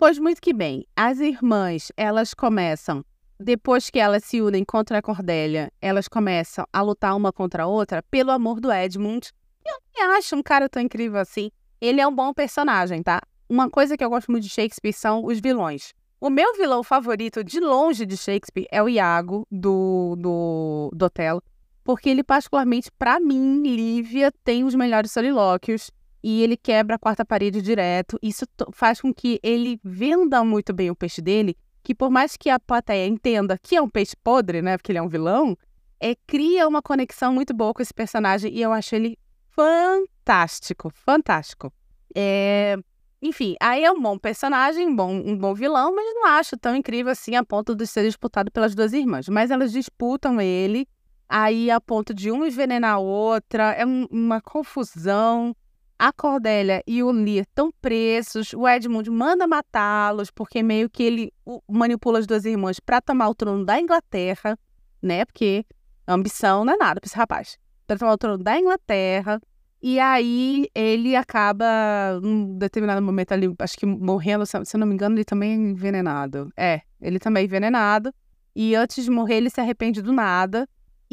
Pois 0.05 0.19
muito 0.19 0.39
que 0.39 0.53
bem, 0.53 0.87
as 0.95 1.19
irmãs, 1.19 1.91
elas 1.97 2.35
começam, 2.35 3.03
depois 3.41 3.89
que 3.89 3.99
elas 3.99 4.23
se 4.23 4.43
unem 4.43 4.63
contra 4.63 4.99
a 4.99 5.03
Cordélia, 5.03 5.73
elas 5.81 6.09
começam 6.09 6.67
a 6.71 6.83
lutar 6.83 7.17
uma 7.17 7.33
contra 7.33 7.63
a 7.63 7.67
outra 7.67 8.03
pelo 8.11 8.31
amor 8.31 8.61
do 8.61 8.71
Edmund. 8.71 9.33
Eu 9.65 9.79
nem 9.97 10.15
acho 10.19 10.37
um 10.37 10.43
cara 10.43 10.69
tão 10.69 10.83
incrível 10.83 11.19
assim. 11.19 11.51
Ele 11.81 12.03
é 12.03 12.07
um 12.07 12.15
bom 12.15 12.35
personagem, 12.35 13.03
tá? 13.03 13.23
Uma 13.49 13.71
coisa 13.71 13.97
que 13.97 14.05
eu 14.05 14.11
gosto 14.11 14.31
muito 14.31 14.45
de 14.45 14.51
Shakespeare 14.51 14.93
são 14.93 15.25
os 15.25 15.41
vilões. 15.41 15.95
O 16.21 16.29
meu 16.29 16.55
vilão 16.55 16.83
favorito, 16.83 17.43
de 17.43 17.59
longe 17.59 18.05
de 18.05 18.19
Shakespeare, 18.19 18.69
é 18.71 18.83
o 18.83 18.91
Iago, 18.91 19.47
do, 19.51 20.17
do, 20.19 20.91
do 20.95 21.07
Otelo. 21.07 21.43
Porque 21.83 22.11
ele, 22.11 22.23
particularmente, 22.23 22.91
para 22.99 23.19
mim, 23.19 23.63
Lívia, 23.63 24.31
tem 24.45 24.65
os 24.65 24.75
melhores 24.75 25.13
solilóquios 25.13 25.91
e 26.27 26.43
ele 26.43 26.57
quebra 26.57 26.97
a 26.97 26.99
quarta 26.99 27.23
parede 27.23 27.61
direto. 27.61 28.19
Isso 28.23 28.47
faz 28.73 28.99
com 28.99 29.13
que 29.13 29.39
ele 29.43 29.79
venda 29.85 30.43
muito 30.43 30.73
bem 30.73 30.91
o 30.91 30.97
peixe 30.97 31.21
dele, 31.21 31.55
que 31.83 31.95
por 31.95 32.11
mais 32.11 32.35
que 32.35 32.49
a 32.49 32.59
plateia 32.59 33.07
entenda 33.07 33.59
que 33.59 33.77
é 33.77 33.83
um 33.83 33.91
peixe 33.91 34.17
podre, 34.25 34.63
né, 34.63 34.79
porque 34.79 34.91
ele 34.91 34.99
é 34.99 35.03
um 35.03 35.09
vilão, 35.09 35.55
é 36.01 36.15
cria 36.27 36.67
uma 36.67 36.81
conexão 36.81 37.31
muito 37.31 37.53
boa 37.53 37.75
com 37.75 37.83
esse 37.83 37.93
personagem 37.93 38.51
e 38.55 38.63
eu 38.63 38.73
acho 38.73 38.95
ele 38.95 39.19
fantástico, 39.51 40.91
fantástico. 40.95 41.71
É... 42.17 42.79
Enfim, 43.21 43.55
aí 43.61 43.85
é 43.85 43.93
um 43.93 44.01
bom 44.01 44.19
personagem, 44.19 44.97
bom, 44.97 45.11
um 45.11 45.37
bom 45.37 45.53
vilão, 45.53 45.95
mas 45.95 46.07
não 46.15 46.27
acho 46.27 46.57
tão 46.57 46.75
incrível 46.75 47.13
assim 47.13 47.37
a 47.37 47.45
ponto 47.45 47.75
de 47.75 47.87
ser 47.87 48.03
disputado 48.03 48.51
pelas 48.51 48.75
duas 48.75 48.95
irmãs. 48.95 49.29
Mas 49.29 49.51
elas 49.51 49.73
disputam 49.73 50.41
ele, 50.41 50.89
aí 51.29 51.71
a 51.71 51.79
ponto 51.79 52.15
de 52.15 52.33
um 52.33 52.47
envenenar 52.47 52.95
a 52.95 52.99
outra, 52.99 53.73
é 53.73 53.85
um, 53.85 54.07
uma 54.11 54.41
confusão 54.41 55.55
a 55.99 56.13
Cordélia 56.13 56.83
e 56.87 57.03
o 57.03 57.11
Lear 57.11 57.45
estão 57.45 57.71
presos, 57.81 58.53
o 58.53 58.69
Edmund 58.69 59.09
manda 59.11 59.47
matá-los, 59.47 60.31
porque 60.31 60.63
meio 60.63 60.91
que 60.91 61.03
ele 61.03 61.33
manipula 61.69 62.19
as 62.19 62.27
duas 62.27 62.45
irmãs 62.45 62.81
para 62.81 63.01
tomar 63.01 63.29
o 63.29 63.35
trono 63.35 63.65
da 63.65 63.81
Inglaterra, 63.81 64.59
né? 65.01 65.25
Porque 65.25 65.65
ambição 66.07 66.65
não 66.65 66.75
é 66.75 66.77
nada 66.77 67.01
para 67.01 67.09
esse 67.09 67.17
rapaz. 67.17 67.59
Para 67.87 67.99
tomar 67.99 68.13
o 68.13 68.19
trono 68.19 68.43
da 68.43 68.59
Inglaterra. 68.59 69.41
E 69.81 70.01
aí 70.01 70.67
ele 70.75 71.15
acaba, 71.15 72.19
num 72.23 72.57
determinado 72.57 73.03
momento 73.03 73.33
ali, 73.33 73.55
acho 73.59 73.77
que 73.77 73.85
morrendo, 73.85 74.47
se 74.47 74.57
eu 74.57 74.81
não 74.81 74.87
me 74.87 74.95
engano, 74.95 75.15
ele 75.15 75.25
também 75.25 75.53
é 75.53 75.55
envenenado. 75.55 76.51
É, 76.57 76.81
ele 77.01 77.19
também 77.19 77.43
é 77.43 77.45
envenenado. 77.45 78.13
E 78.57 78.75
antes 78.75 79.05
de 79.05 79.11
morrer, 79.11 79.37
ele 79.37 79.51
se 79.51 79.61
arrepende 79.61 80.01
do 80.01 80.13
nada 80.13 80.67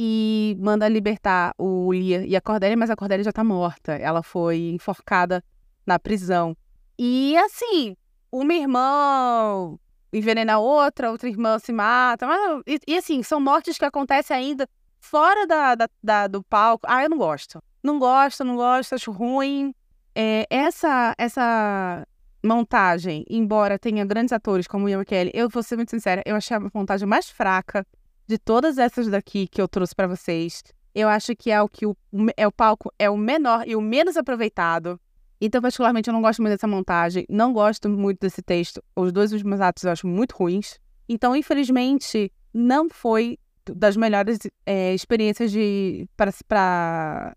e 0.03 0.57
manda 0.59 0.89
libertar 0.89 1.53
o 1.59 1.93
Lia 1.93 2.25
e 2.25 2.35
a 2.35 2.41
Cordélia, 2.41 2.75
mas 2.75 2.89
a 2.89 2.95
Cordélia 2.95 3.23
já 3.23 3.31
tá 3.31 3.43
morta. 3.43 3.91
Ela 3.91 4.23
foi 4.23 4.71
enforcada 4.71 5.43
na 5.85 5.99
prisão. 5.99 6.57
E 6.97 7.37
assim, 7.37 7.95
uma 8.31 8.51
irmã 8.51 9.77
envenena 10.11 10.57
outra, 10.57 11.11
outra 11.11 11.29
irmã 11.29 11.59
se 11.59 11.71
mata. 11.71 12.25
Mas, 12.25 12.63
e, 12.65 12.79
e, 12.87 12.97
assim, 12.97 13.21
são 13.21 13.39
mortes 13.39 13.77
que 13.77 13.85
acontecem 13.85 14.35
ainda 14.35 14.67
fora 14.99 15.45
da, 15.45 15.75
da, 15.75 15.87
da, 16.01 16.25
do 16.25 16.41
palco, 16.41 16.87
ah, 16.89 17.03
eu 17.03 17.09
não 17.09 17.19
gosto. 17.19 17.61
Não 17.83 17.99
gosto, 17.99 18.43
não 18.43 18.55
gosto, 18.55 18.95
acho 18.95 19.11
ruim. 19.11 19.71
É, 20.15 20.47
essa, 20.49 21.13
essa 21.15 22.07
montagem, 22.43 23.23
embora 23.29 23.77
tenha 23.77 24.03
grandes 24.03 24.33
atores 24.33 24.65
como 24.65 24.89
Ian 24.89 24.97
McKellen, 24.97 25.31
eu 25.35 25.47
vou 25.47 25.61
ser 25.61 25.75
muito 25.75 25.91
sincera, 25.91 26.23
eu 26.25 26.35
achei 26.35 26.57
a 26.57 26.59
montagem 26.73 27.07
mais 27.07 27.29
fraca 27.29 27.85
de 28.31 28.37
todas 28.37 28.77
essas 28.77 29.07
daqui 29.07 29.45
que 29.45 29.61
eu 29.61 29.67
trouxe 29.67 29.93
para 29.93 30.07
vocês. 30.07 30.63
Eu 30.95 31.09
acho 31.09 31.35
que 31.35 31.51
é 31.51 31.61
o 31.61 31.67
que 31.67 31.85
o, 31.85 31.93
é 32.37 32.47
o 32.47 32.51
palco 32.51 32.89
é 32.97 33.09
o 33.09 33.17
menor 33.17 33.67
e 33.67 33.75
o 33.75 33.81
menos 33.81 34.15
aproveitado. 34.15 34.97
Então, 35.41 35.61
particularmente, 35.61 36.09
eu 36.09 36.13
não 36.13 36.21
gosto 36.21 36.41
muito 36.41 36.53
dessa 36.53 36.67
montagem, 36.67 37.25
não 37.27 37.51
gosto 37.51 37.89
muito 37.89 38.19
desse 38.21 38.41
texto. 38.41 38.81
Os 38.95 39.11
dois 39.11 39.33
últimos 39.33 39.59
atos 39.59 39.83
eu 39.83 39.91
acho 39.91 40.07
muito 40.07 40.31
ruins. 40.33 40.79
Então, 41.09 41.35
infelizmente, 41.35 42.31
não 42.53 42.87
foi 42.89 43.37
das 43.65 43.97
melhores 43.97 44.39
é, 44.65 44.93
experiências 44.93 45.51
de 45.51 46.07
para 46.47 47.35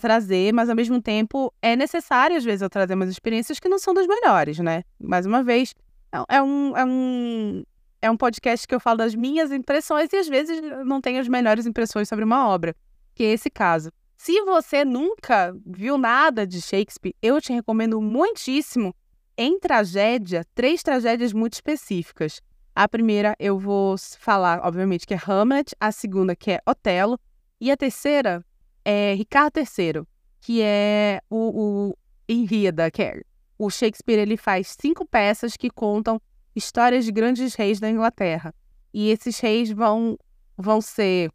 trazer, 0.00 0.52
mas 0.52 0.68
ao 0.68 0.74
mesmo 0.74 1.00
tempo 1.00 1.54
é 1.62 1.76
necessário 1.76 2.36
às 2.36 2.44
vezes 2.44 2.62
eu 2.62 2.70
trazer 2.70 2.94
umas 2.94 3.10
experiências 3.10 3.60
que 3.60 3.68
não 3.68 3.78
são 3.78 3.94
das 3.94 4.06
melhores, 4.08 4.58
né? 4.58 4.82
Mais 4.98 5.24
uma 5.24 5.42
vez, 5.42 5.74
é, 6.12 6.36
é 6.36 6.42
um, 6.42 6.76
é 6.76 6.84
um 6.84 7.62
é 8.02 8.10
um 8.10 8.16
podcast 8.16 8.66
que 8.66 8.74
eu 8.74 8.80
falo 8.80 8.98
das 8.98 9.14
minhas 9.14 9.52
impressões 9.52 10.12
e 10.12 10.16
às 10.16 10.28
vezes 10.28 10.60
não 10.84 11.00
tenho 11.00 11.20
as 11.20 11.28
melhores 11.28 11.64
impressões 11.64 12.08
sobre 12.08 12.24
uma 12.24 12.48
obra, 12.48 12.74
que 13.14 13.22
é 13.22 13.32
esse 13.32 13.48
caso. 13.48 13.90
Se 14.16 14.42
você 14.42 14.84
nunca 14.84 15.56
viu 15.64 15.96
nada 15.96 16.46
de 16.46 16.60
Shakespeare, 16.60 17.14
eu 17.22 17.40
te 17.40 17.52
recomendo 17.52 18.00
muitíssimo 18.00 18.94
em 19.38 19.58
tragédia, 19.58 20.44
três 20.54 20.82
tragédias 20.82 21.32
muito 21.32 21.54
específicas. 21.54 22.42
A 22.74 22.88
primeira 22.88 23.36
eu 23.38 23.58
vou 23.58 23.96
falar, 24.18 24.60
obviamente, 24.66 25.06
que 25.06 25.14
é 25.14 25.18
Hamlet, 25.24 25.74
a 25.78 25.92
segunda 25.92 26.34
que 26.34 26.50
é 26.50 26.60
Otelo, 26.66 27.18
e 27.60 27.70
a 27.70 27.76
terceira 27.76 28.44
é 28.84 29.14
Ricardo 29.14 29.58
III, 29.58 30.02
que 30.40 30.60
é 30.60 31.20
o, 31.30 31.90
o 31.90 31.98
Henriada, 32.28 32.90
que 32.90 33.02
é 33.02 33.22
o 33.58 33.70
Shakespeare 33.70 34.18
ele 34.18 34.36
faz 34.36 34.76
cinco 34.80 35.06
peças 35.06 35.56
que 35.56 35.70
contam 35.70 36.20
histórias 36.54 37.04
de 37.04 37.12
grandes 37.12 37.54
reis 37.54 37.80
da 37.80 37.90
Inglaterra. 37.90 38.54
E 38.92 39.10
esses 39.10 39.38
reis 39.40 39.70
vão, 39.70 40.18
vão 40.56 40.80
ser 40.80 41.30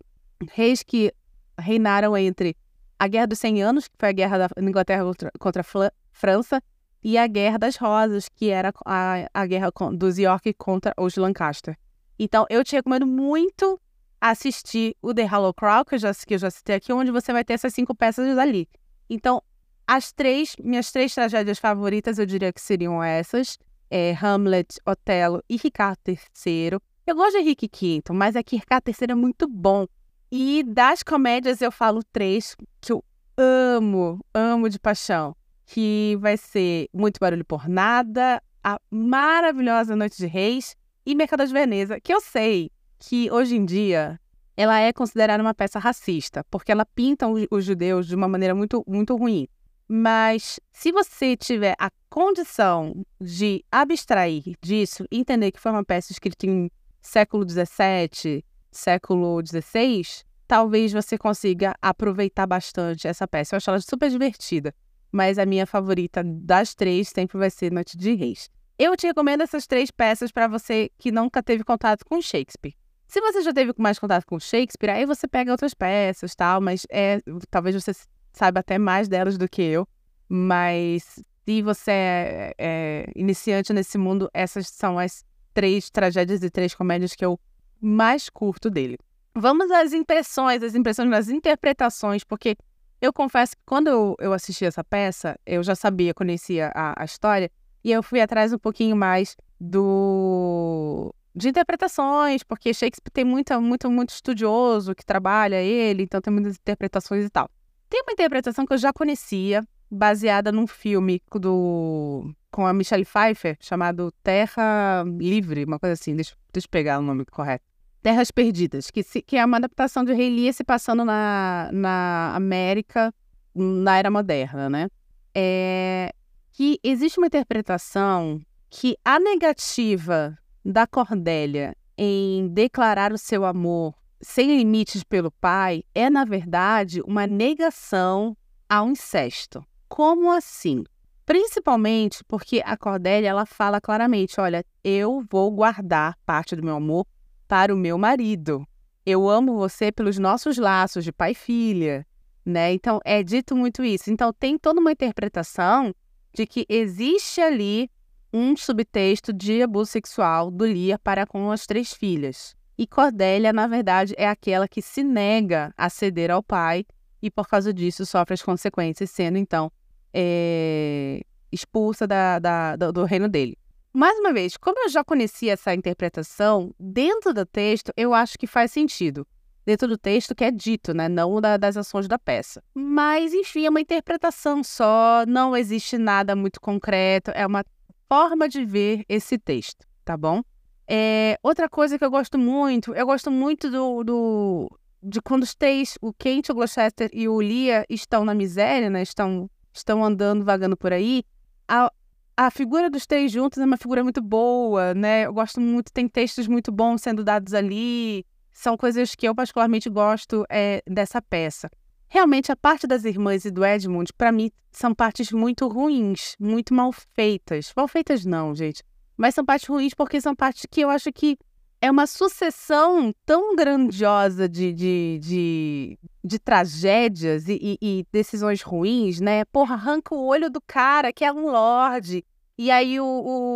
reis 0.51 0.84
que 0.84 1.12
reinaram 1.60 2.15
entre 2.15 2.56
a 2.99 3.08
Guerra 3.08 3.27
dos 3.27 3.39
Cem 3.39 3.62
Anos, 3.62 3.88
que 3.88 3.95
foi 3.97 4.10
a 4.10 4.12
guerra 4.12 4.38
da 4.38 4.49
Inglaterra 4.62 5.03
contra, 5.03 5.32
contra 5.39 5.62
a 5.62 5.91
França, 6.12 6.62
e 7.03 7.17
a 7.17 7.27
Guerra 7.27 7.58
das 7.58 7.75
Rosas, 7.75 8.27
que 8.27 8.49
era 8.49 8.73
a, 8.86 9.30
a 9.34 9.45
guerra 9.45 9.71
dos 9.93 10.17
York 10.17 10.53
contra 10.53 10.93
os 10.97 11.15
Lancaster. 11.15 11.77
Então, 12.19 12.45
eu 12.49 12.63
te 12.63 12.75
recomendo 12.75 13.06
muito 13.06 13.80
assistir 14.19 14.95
o 15.01 15.13
The 15.13 15.25
Hollow 15.25 15.53
Crow, 15.53 15.86
que 15.86 15.95
eu, 15.95 15.99
já, 15.99 16.13
que 16.13 16.34
eu 16.34 16.39
já 16.39 16.49
citei 16.49 16.75
aqui, 16.75 16.91
onde 16.91 17.12
você 17.12 17.32
vai 17.32 17.43
ter 17.43 17.53
essas 17.53 17.73
cinco 17.73 17.93
peças 17.93 18.38
ali. 18.38 18.67
Então, 19.10 19.41
as 19.86 20.12
três, 20.12 20.56
minhas 20.60 20.91
três 20.91 21.13
tragédias 21.13 21.60
favoritas, 21.60 22.17
eu 22.17 22.25
diria 22.25 22.51
que 22.51 22.60
seriam 22.60 23.01
essas. 23.01 23.58
É, 23.89 24.15
Hamlet, 24.21 24.80
Otelo 24.86 25.43
e 25.50 25.58
Ricardo 25.58 26.00
III. 26.08 26.80
Eu 27.06 27.15
gosto 27.15 27.34
de 27.34 27.39
Henrique 27.39 27.69
V, 27.71 28.13
mas 28.13 28.36
é 28.36 28.43
que 28.43 28.58
Ricardo 28.58 28.89
III 28.89 29.12
é 29.12 29.15
muito 29.15 29.47
bom. 29.47 29.88
E 30.32 30.63
das 30.63 31.04
comédias 31.04 31.62
eu 31.62 31.71
falo 31.71 32.04
três 32.12 32.56
que 32.82 32.91
eu 32.91 33.04
amo, 33.38 34.19
amo 34.34 34.69
de 34.69 34.80
paixão 34.80 35.36
que 35.67 36.17
vai 36.19 36.38
ser 36.38 36.88
Muito 36.93 37.19
Barulho 37.19 37.45
por 37.45 37.67
Nada, 37.67 38.41
A 38.63 38.80
Maravilhosa 38.89 39.95
Noite 39.95 40.17
de 40.17 40.26
Reis 40.26 40.76
e 41.06 41.13
Mercado 41.13 41.45
de 41.45 41.54
Veneza, 41.54 42.00
que 42.00 42.13
eu 42.13 42.21
sei 42.21 42.71
que 42.97 43.30
hoje 43.30 43.56
em 43.56 43.65
dia 43.65 44.19
ela 44.56 44.80
é 44.80 44.91
considerada 44.91 45.43
uma 45.43 45.54
peça 45.54 45.78
racista, 45.78 46.43
porque 46.50 46.71
ela 46.71 46.86
pinta 46.86 47.28
os 47.52 47.63
judeus 47.63 48.08
de 48.08 48.15
uma 48.15 48.28
maneira 48.28 48.56
muito, 48.56 48.84
muito 48.88 49.15
ruim. 49.15 49.47
Mas 49.88 50.60
se 50.73 50.91
você 50.91 51.38
tiver 51.38 51.76
a 51.80 51.89
condição 52.10 53.06
de 53.21 53.63
abstrair 53.71 54.43
disso 54.62 55.06
entender 55.12 55.52
que 55.52 55.60
foi 55.60 55.71
uma 55.71 55.86
peça 55.86 56.12
escrita 56.12 56.45
em 56.45 56.69
século 57.02 57.47
XVII, 57.47 58.43
século 58.71 59.41
XVI, 59.45 60.23
talvez 60.47 60.91
você 60.91 61.17
consiga 61.17 61.73
aproveitar 61.82 62.45
bastante 62.45 63.08
essa 63.08 63.28
peça. 63.28 63.56
Eu 63.56 63.58
acho 63.58 63.69
ela 63.69 63.80
super 63.80 64.10
divertida 64.10 64.73
mas 65.12 65.38
a 65.38 65.45
minha 65.45 65.65
favorita 65.65 66.23
das 66.23 66.73
três 66.73 67.10
sempre 67.10 67.38
vai 67.38 67.50
ser 67.50 67.71
Noite 67.71 67.97
de 67.97 68.13
Reis. 68.13 68.50
Eu 68.78 68.95
te 68.95 69.08
recomendo 69.08 69.41
essas 69.41 69.65
três 69.65 69.89
peças 69.89 70.32
para 70.32 70.47
você 70.47 70.91
que 71.00 71.12
nunca 71.12 71.41
teve 71.41 71.63
contato 71.63 72.06
com 72.06 72.21
Shakespeare. 72.21 72.76
Se 73.08 73.21
você 73.21 73.41
já 73.41 73.54
teve 73.54 73.73
mais 73.78 73.97
contato 73.97 74.26
com 74.26 74.39
Shakespeare, 74.39 74.91
aí 74.91 75.06
você 75.06 75.28
pega 75.28 75.52
outras 75.52 75.73
peças, 75.73 76.36
tal, 76.36 76.62
mas 76.62 76.86
é, 76.89 77.19
talvez 77.50 77.73
você 77.73 77.93
saiba 78.38 78.60
até 78.60 78.78
mais 78.78 79.08
delas 79.08 79.38
do 79.38 79.47
que 79.47 79.62
eu. 79.62 79.88
Mas 80.30 81.19
se 81.45 81.62
você 81.62 81.91
é, 81.91 82.54
é 82.58 83.12
iniciante 83.15 83.73
nesse 83.73 83.97
mundo, 83.97 84.30
essas 84.34 84.67
são 84.67 85.00
as 85.00 85.23
três 85.54 85.89
tragédias 85.89 86.43
e 86.43 86.50
três 86.50 86.76
comédias 86.76 87.15
que 87.15 87.26
eu 87.26 87.39
mais 87.82 88.30
curto 88.30 88.69
dele. 88.69 88.97
Vamos 89.34 89.69
às 89.71 89.93
impressões, 89.93 90.63
as 90.63 90.76
impressões 90.76 91.10
das 91.10 91.30
interpretações, 91.30 92.23
porque 92.23 92.58
eu 93.00 93.13
confesso 93.13 93.56
que 93.56 93.62
quando 93.65 94.15
eu, 94.19 94.34
assisti 94.34 94.65
essa 94.65 94.84
peça, 94.84 95.39
eu 95.45 95.62
já 95.62 95.76
sabia, 95.76 96.13
conhecia 96.13 96.71
a, 96.73 97.02
a 97.02 97.06
história, 97.06 97.52
e 97.84 97.91
eu 97.91 98.02
fui 98.02 98.19
atrás 98.19 98.52
um 98.52 98.58
pouquinho 98.58 98.95
mais 98.95 99.38
do 99.60 101.13
de 101.36 101.50
interpretações, 101.50 102.41
porque 102.43 102.73
Shakespeare 102.73 103.12
tem 103.12 103.23
muita, 103.23 103.62
muito, 103.62 103.91
muito 103.91 104.10
estudioso 104.10 104.95
que 104.95 105.06
trabalha 105.06 105.62
ele, 105.62 106.04
então 106.04 106.19
tem 106.19 106.34
muitas 106.34 106.56
interpretações 106.56 107.26
e 107.26 107.30
tal. 107.30 107.47
Tem 107.89 108.02
uma 108.02 108.13
interpretação 108.13 108.65
que 108.65 108.73
eu 108.73 108.78
já 108.78 108.91
conhecia, 108.91 109.65
baseada 109.89 110.52
num 110.52 110.67
filme 110.67 111.21
do 111.34 112.34
com 112.52 112.65
a 112.65 112.73
Michelle 112.73 113.06
Pfeiffer, 113.06 113.58
chamado 113.60 114.12
Terra 114.23 115.04
Livre, 115.19 115.63
uma 115.63 115.80
coisa 115.80 115.93
assim, 115.93 116.15
deixa, 116.15 116.36
deixa 116.52 116.65
eu 116.65 116.71
pegar 116.71 117.00
o 117.00 117.02
nome 117.02 117.23
correto. 117.26 117.63
Terras 118.02 118.32
Perdidas, 118.32 118.89
que, 118.89 119.04
se, 119.04 119.21
que 119.21 119.38
é 119.38 119.45
uma 119.45 119.58
adaptação 119.58 120.04
de 120.04 120.13
Rei 120.13 120.30
Lear 120.30 120.54
se 120.54 120.63
passando 120.63 121.04
na, 121.04 121.69
na 121.73 122.34
América 122.36 123.13
na 123.54 123.97
Era 123.97 124.12
Moderna, 124.12 124.69
né? 124.69 124.88
É, 125.36 126.13
que 126.52 126.80
existe 126.84 127.19
uma 127.19 127.28
interpretação 127.28 128.39
que 128.69 128.97
a 129.04 129.19
negativa 129.19 130.38
da 130.63 130.86
Cordélia 130.86 131.76
em 131.97 132.47
declarar 132.50 133.12
o 133.12 133.17
seu 133.17 133.45
amor 133.45 133.95
sem 134.21 134.58
limites 134.58 135.03
pelo 135.03 135.32
pai 135.32 135.84
é, 135.93 136.10
na 136.10 136.25
verdade, 136.25 137.01
uma 137.01 137.27
negação 137.27 138.36
ao 138.69 138.89
incesto. 138.89 139.63
Como 139.88 140.32
assim? 140.32 140.84
Principalmente 141.25 142.23
porque 142.25 142.62
a 142.65 142.77
Cordélia 142.77 143.30
ela 143.30 143.45
fala 143.45 143.82
claramente: 143.82 144.39
olha, 144.39 144.65
eu 144.84 145.23
vou 145.30 145.51
guardar 145.51 146.17
parte 146.25 146.56
do 146.56 146.63
meu 146.63 146.75
amor 146.75 147.06
para 147.47 147.73
o 147.73 147.77
meu 147.77 147.97
marido. 147.97 148.65
Eu 149.06 149.30
amo 149.30 149.56
você 149.56 149.91
pelos 149.91 150.17
nossos 150.17 150.58
laços 150.58 151.03
de 151.03 151.12
pai 151.12 151.32
e 151.32 151.36
filha, 151.36 152.06
né? 152.45 152.73
Então 152.73 152.99
é 153.06 153.23
dito 153.23 153.56
muito 153.56 153.84
isso. 153.84 154.12
Então 154.12 154.34
tem 154.34 154.58
toda 154.58 154.80
uma 154.80 154.91
interpretação 154.91 155.93
de 156.34 156.45
que 156.45 156.65
existe 156.69 157.41
ali 157.41 157.89
um 158.34 158.56
subtexto 158.56 159.34
de 159.34 159.62
abuso 159.62 159.91
sexual 159.91 160.51
do 160.51 160.65
Lia 160.65 160.99
para 160.99 161.25
com 161.25 161.51
as 161.51 161.65
três 161.65 161.93
filhas. 161.93 162.56
E 162.77 162.85
Cordélia, 162.85 163.51
na 163.51 163.65
verdade, 163.65 164.13
é 164.17 164.27
aquela 164.27 164.67
que 164.67 164.81
se 164.81 165.03
nega 165.03 165.73
a 165.75 165.89
ceder 165.89 166.29
ao 166.29 166.43
pai 166.43 166.85
e, 167.21 167.31
por 167.31 167.47
causa 167.47 167.73
disso, 167.73 168.05
sofre 168.05 168.35
as 168.35 168.41
consequências, 168.43 169.09
sendo 169.09 169.37
então 169.37 169.71
é, 170.13 171.21
expulsa 171.51 172.05
da, 172.05 172.37
da, 172.37 172.75
do 172.75 173.03
reino 173.03 173.27
dele. 173.27 173.57
Mais 173.91 174.17
uma 174.19 174.31
vez, 174.31 174.55
como 174.57 174.79
eu 174.79 174.89
já 174.89 175.03
conhecia 175.03 175.53
essa 175.53 175.73
interpretação, 175.73 176.71
dentro 176.79 177.33
do 177.33 177.45
texto 177.45 177.91
eu 177.97 178.13
acho 178.13 178.37
que 178.37 178.45
faz 178.45 178.71
sentido. 178.71 179.25
Dentro 179.65 179.87
do 179.87 179.97
texto 179.97 180.35
que 180.35 180.43
é 180.43 180.51
dito, 180.51 180.93
né? 180.93 181.09
Não 181.09 181.41
da, 181.41 181.57
das 181.57 181.75
ações 181.75 182.07
da 182.07 182.19
peça. 182.19 182.63
Mas, 182.75 183.33
enfim, 183.33 183.65
é 183.65 183.69
uma 183.69 183.81
interpretação 183.81 184.63
só, 184.63 185.25
não 185.27 185.57
existe 185.57 185.97
nada 185.97 186.35
muito 186.35 186.61
concreto, 186.61 187.31
é 187.31 187.45
uma 187.45 187.65
forma 188.07 188.47
de 188.47 188.63
ver 188.63 189.03
esse 189.09 189.37
texto, 189.37 189.85
tá 190.05 190.15
bom? 190.15 190.41
É, 190.88 191.38
outra 191.43 191.67
coisa 191.67 191.97
que 191.97 192.06
eu 192.06 192.10
gosto 192.10 192.38
muito, 192.38 192.95
eu 192.95 193.06
gosto 193.06 193.30
muito 193.30 193.69
do, 193.69 194.04
do 194.04 194.80
de 195.04 195.21
quando 195.21 195.43
os 195.43 195.54
três, 195.54 195.97
o 196.02 196.13
Kate, 196.13 196.52
o 196.52 196.56
Gloucester 196.56 197.10
e 197.13 197.28
o 197.28 197.41
Lia 197.41 197.86
estão 197.89 198.23
na 198.23 198.34
miséria, 198.34 198.89
né? 198.89 199.02
Estão, 199.02 199.50
estão 199.73 200.04
andando, 200.04 200.45
vagando 200.45 200.78
por 200.78 200.93
aí. 200.93 201.23
A, 201.67 201.91
a 202.36 202.52
figura 202.52 202.89
dos 202.89 203.06
três 203.06 203.32
juntos 203.32 203.60
é 203.60 203.65
uma 203.65 203.78
figura 203.78 204.04
muito 204.04 204.21
boa, 204.21 204.93
né? 204.93 205.26
Eu 205.26 205.34
gosto 205.34 205.60
muito, 205.60 205.91
tem 205.91 206.08
textos 206.08 206.47
muito 206.47 206.71
bons 206.71 207.02
sendo 207.02 207.23
dados 207.23 207.54
ali. 207.54 208.26
São 208.52 208.76
coisas 208.76 209.13
que 209.13 209.28
eu 209.28 209.36
particularmente 209.36 209.89
gosto 209.89 210.45
é, 210.50 210.82
dessa 210.88 211.21
peça. 211.21 211.69
Realmente, 212.10 212.52
a 212.52 212.56
parte 212.56 212.88
das 212.88 213.04
irmãs 213.04 213.43
e 213.43 213.52
do 213.52 213.65
Edmund, 213.65 214.13
para 214.13 214.32
mim, 214.32 214.50
são 214.71 214.95
partes 214.95 215.32
muito 215.32 215.67
ruins, 215.67 216.36
muito 216.39 216.73
mal 216.73 216.91
feitas. 216.91 217.73
Mal 217.76 217.88
feitas 217.88 218.26
não, 218.26 218.56
gente. 218.56 218.82
Mas 219.17 219.34
são 219.34 219.43
partes 219.43 219.67
ruins 219.67 219.93
porque 219.95 220.21
são 220.21 220.36
partes 220.36 220.65
que 220.69 220.82
eu 220.82 220.89
acho 220.89 221.12
que 221.12 221.38
é 221.82 221.89
uma 221.89 222.08
sucessão 222.08 223.13
tão 223.25 223.56
grandiosa 223.56 224.47
de, 224.47 224.73
de, 224.73 225.19
de, 225.21 225.99
de 226.23 226.39
tragédias 226.39 227.47
e, 227.47 227.60
e, 227.62 227.77
e, 227.82 228.06
decisões 228.12 228.62
ruins, 228.62 229.19
né? 229.19 229.45
Porra, 229.45 229.75
arranca 229.75 230.15
o 230.15 230.25
olho 230.25 230.49
do 230.49 230.62
cara, 230.62 231.13
que 231.13 231.23
é 231.23 231.32
um 231.32 231.51
lorde. 231.51 232.23
E 232.58 232.71
aí 232.71 232.99
o, 232.99 233.06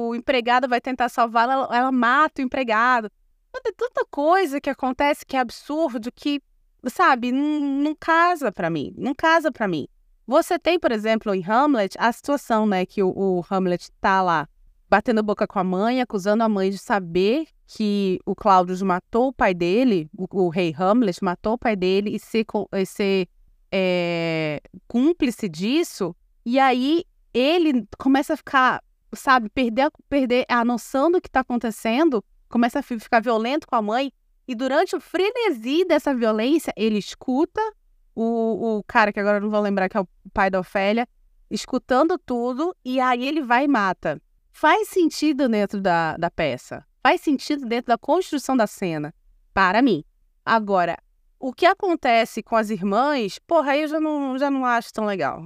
o 0.09 0.15
empregado 0.15 0.67
vai 0.67 0.79
tentar 0.79 1.09
salvá-la, 1.09 1.53
ela, 1.53 1.77
ela 1.77 1.91
mata 1.91 2.41
o 2.41 2.45
empregado. 2.45 3.09
Tem 3.63 3.73
tanta 3.73 4.05
coisa 4.09 4.61
que 4.61 4.69
acontece 4.69 5.25
que 5.25 5.35
é 5.35 5.39
absurdo, 5.39 6.11
que, 6.11 6.41
sabe, 6.87 7.31
não, 7.31 7.59
não 7.59 7.95
casa 7.95 8.51
para 8.51 8.69
mim. 8.69 8.93
Não 8.97 9.13
casa 9.13 9.51
para 9.51 9.67
mim. 9.67 9.87
Você 10.25 10.57
tem, 10.57 10.79
por 10.79 10.91
exemplo, 10.91 11.33
em 11.33 11.43
Hamlet, 11.43 11.95
a 11.99 12.11
situação, 12.11 12.65
né, 12.65 12.85
que 12.85 13.03
o, 13.03 13.09
o 13.09 13.43
Hamlet 13.49 13.91
tá 13.99 14.21
lá 14.21 14.47
batendo 14.91 15.23
boca 15.23 15.47
com 15.47 15.57
a 15.57 15.63
mãe, 15.63 16.01
acusando 16.01 16.43
a 16.43 16.49
mãe 16.49 16.69
de 16.69 16.77
saber 16.77 17.47
que 17.65 18.19
o 18.25 18.35
Claudius 18.35 18.81
matou 18.81 19.29
o 19.29 19.33
pai 19.33 19.53
dele, 19.53 20.09
o, 20.17 20.43
o 20.43 20.49
rei 20.49 20.75
Hamlet 20.77 21.23
matou 21.23 21.53
o 21.53 21.57
pai 21.57 21.77
dele 21.77 22.13
e 22.13 22.19
ser, 22.19 22.45
ser 22.85 23.29
é, 23.71 24.59
cúmplice 24.89 25.47
disso. 25.47 26.13
E 26.45 26.59
aí 26.59 27.05
ele 27.33 27.87
começa 27.97 28.33
a 28.33 28.37
ficar, 28.37 28.83
sabe, 29.15 29.47
perder, 29.47 29.89
perder 30.09 30.45
a 30.49 30.65
noção 30.65 31.09
do 31.09 31.21
que 31.21 31.29
está 31.29 31.39
acontecendo, 31.39 32.21
começa 32.49 32.79
a 32.79 32.83
ficar 32.83 33.21
violento 33.21 33.65
com 33.65 33.77
a 33.77 33.81
mãe. 33.81 34.11
E 34.45 34.53
durante 34.53 34.93
o 34.93 34.99
frenesi 34.99 35.85
dessa 35.85 36.13
violência, 36.13 36.73
ele 36.75 36.97
escuta 36.97 37.61
o, 38.13 38.79
o 38.79 38.83
cara, 38.83 39.13
que 39.13 39.21
agora 39.21 39.39
não 39.39 39.49
vou 39.49 39.61
lembrar 39.61 39.87
que 39.87 39.95
é 39.95 40.01
o 40.01 40.07
pai 40.33 40.49
da 40.49 40.59
Ofélia, 40.59 41.07
escutando 41.49 42.17
tudo, 42.17 42.75
e 42.83 42.99
aí 42.99 43.25
ele 43.25 43.41
vai 43.41 43.63
e 43.63 43.67
mata. 43.69 44.21
Faz 44.51 44.89
sentido 44.89 45.47
dentro 45.49 45.81
da, 45.81 46.17
da 46.17 46.29
peça 46.29 46.85
faz 47.01 47.21
sentido 47.21 47.65
dentro 47.65 47.87
da 47.87 47.97
construção 47.97 48.55
da 48.55 48.67
cena, 48.67 49.13
para 49.53 49.81
mim. 49.81 50.03
Agora, 50.45 50.97
o 51.39 51.51
que 51.51 51.65
acontece 51.65 52.43
com 52.43 52.55
as 52.55 52.69
irmãs, 52.69 53.39
porra, 53.39 53.71
aí 53.71 53.81
eu 53.81 53.87
já 53.87 53.99
não, 53.99 54.37
já 54.37 54.51
não 54.51 54.65
acho 54.65 54.93
tão 54.93 55.05
legal. 55.05 55.45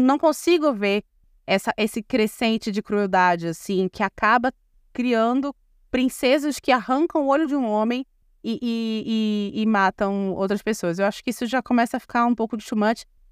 Não 0.00 0.18
consigo 0.18 0.72
ver 0.72 1.04
essa, 1.46 1.72
esse 1.76 2.02
crescente 2.02 2.72
de 2.72 2.82
crueldade, 2.82 3.46
assim, 3.46 3.88
que 3.88 4.02
acaba 4.02 4.52
criando 4.92 5.54
princesas 5.90 6.58
que 6.58 6.72
arrancam 6.72 7.22
o 7.22 7.28
olho 7.28 7.46
de 7.46 7.54
um 7.54 7.66
homem 7.66 8.06
e, 8.42 8.58
e, 8.62 9.52
e, 9.54 9.62
e 9.62 9.66
matam 9.66 10.32
outras 10.32 10.62
pessoas. 10.62 10.98
Eu 10.98 11.06
acho 11.06 11.22
que 11.22 11.30
isso 11.30 11.44
já 11.46 11.60
começa 11.60 11.96
a 11.96 12.00
ficar 12.00 12.24
um 12.24 12.34
pouco 12.34 12.56
de 12.56 12.64